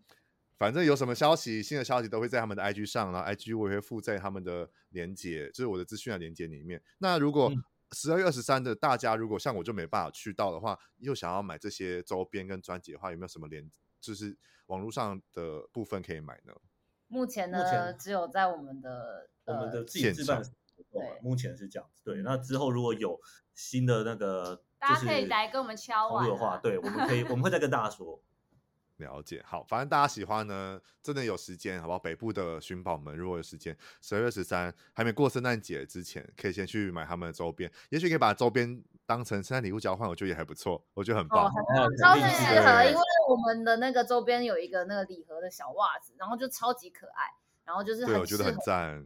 [0.57, 6.83] 反正有什么消息，新的消息都会在他们的 IG 上，然后 IG 我也会附在他们的连接，就是我的资讯的连接里面。
[6.97, 7.49] 那如果
[7.91, 14.37] 十二月二十三的大家，如果像我就没办法去到的话，又想要买这些周边跟专辑的话，有没有什么连，就是
[14.67, 16.53] 网络上的部分可以买呢？
[17.07, 19.29] 目前呢，只有在我们的。
[19.45, 20.43] 我们的自己自办，
[20.91, 22.03] 对，目前是这样子。
[22.03, 23.19] 对，那之后如果有
[23.55, 28.21] 新的那个，大家可以来跟我们敲碗的话，对，我们可以，我们会再跟大家说。
[28.99, 31.99] 了解，好，反正大家喜欢呢，真的有时间，好不好？
[31.99, 41.51] 北部的寻宝们，如果有时间，十二月十三还没过圣诞节之前，可以先去买他们的周边，也许可以把周边当成圣诞礼物交换，我觉得也还不错，我觉得很棒，
[42.01, 47.25] 超级适合，因为我们的那个周边有一个那个礼盒的小袜子，然后就超级可爱，
[47.65, 49.05] 然后就是对，我觉得很赞。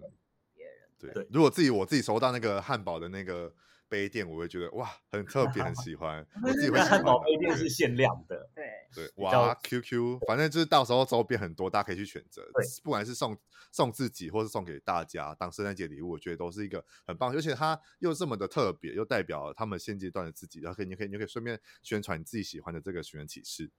[1.00, 3.54] 对，如果自己我自己收到那个汉堡的那个
[3.94, 6.26] 杯垫，我会觉得哇，很特别，很 喜欢。
[6.44, 8.66] 我自己会汉堡杯垫是限量的，对
[8.96, 12.44] 对，哇，QQ，反正就是到时候周边很多，大家可以去选择。
[12.84, 13.38] 不管是送
[13.72, 17.32] 送自己，或是送给大家当圣诞节礼物，我觉得都是一个很棒。
[17.32, 23.70] 而且它又这么的特别，又代表他们现阶段的自己，然后可以你可以你可以顺便宣传你自己喜欢的这个寻人启事。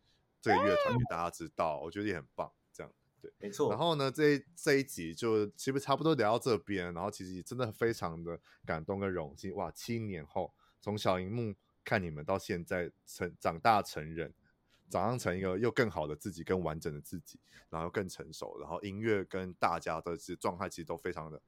[0.41, 2.53] 这个乐团给大家知道，我觉得也很棒。
[3.39, 3.71] 没错。
[3.71, 9.55] 然后呢，这一这一集就其实差不多聊到这边，然后其实真的非常的感动跟荣幸。
[9.55, 14.33] 哇，七年后从小荧幕看你们到现在成长大成人，
[14.89, 17.39] 长大成一个又更好的自己，更完整的自己，
[17.71, 21.41] 然后更成熟，然后音乐跟大家的其实状态其实都非常的，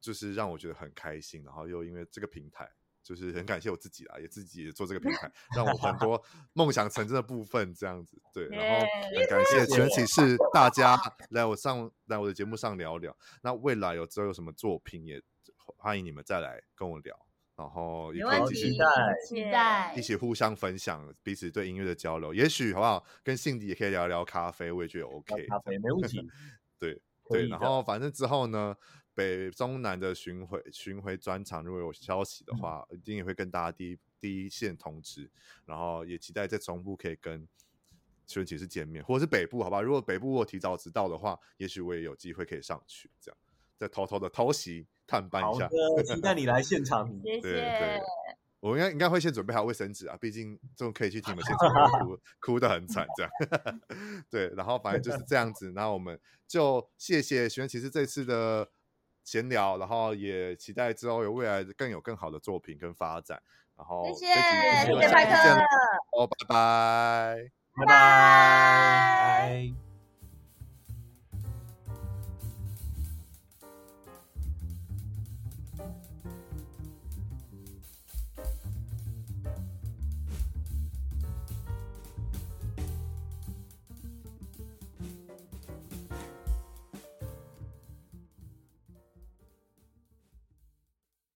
[0.00, 1.42] 就是让我觉得很开心。
[1.44, 2.70] 然后又因为这个平台。
[3.02, 6.22] 就是很感谢我自己啦，也自己也做这个平台，让我很多
[6.54, 8.16] 梦想成真的部分这样子。
[8.32, 10.96] 对，然后很感谢奇人启事大家
[11.30, 13.16] 来我上来我的节目上聊聊。
[13.42, 15.20] 那未来有之后有什么作品，也
[15.76, 17.18] 欢迎你们再来跟我聊，
[17.56, 18.70] 然后也可以继续
[19.26, 22.32] 期待，一起互相分享彼此对音乐的交流。
[22.32, 23.04] 也许好不好？
[23.24, 26.24] 跟辛迪也可以聊聊咖啡，我也觉得 OK，咖啡没问题。
[26.78, 28.76] 对 对，然后反正之后呢。
[29.14, 35.30] 北中南的巡回巡回专场，如果有消息的话，嗯、一定也会跟大家第一第一线通知。
[35.66, 37.46] 然后也期待在中部可以跟
[38.26, 39.82] 奇人启事见面，或者是北部，好吧？
[39.82, 43.38] 如果北部我提早知道的话，也许我也有机会可以上去，这样
[43.76, 45.68] 再偷偷的偷袭探班一下。
[46.04, 47.06] 期 待你来现场。
[47.22, 47.40] 谢谢。
[47.42, 48.00] 对对，
[48.60, 53.32] 我应该应该会先准备好卫生纸啊，毕竟这种可以去听你们现场哭哭得很惨，这样。
[54.30, 55.72] 对，然后反正就是这样子。
[55.72, 58.70] 那我们就谢谢奇人启事这次的。
[59.24, 63.40] 闲聊，然后也期待之后有未来更有更好的作品跟发展。
[63.76, 64.34] 然后谢谢，
[64.86, 65.32] 谢谢派克，
[66.16, 69.91] 哦，拜拜，拜拜。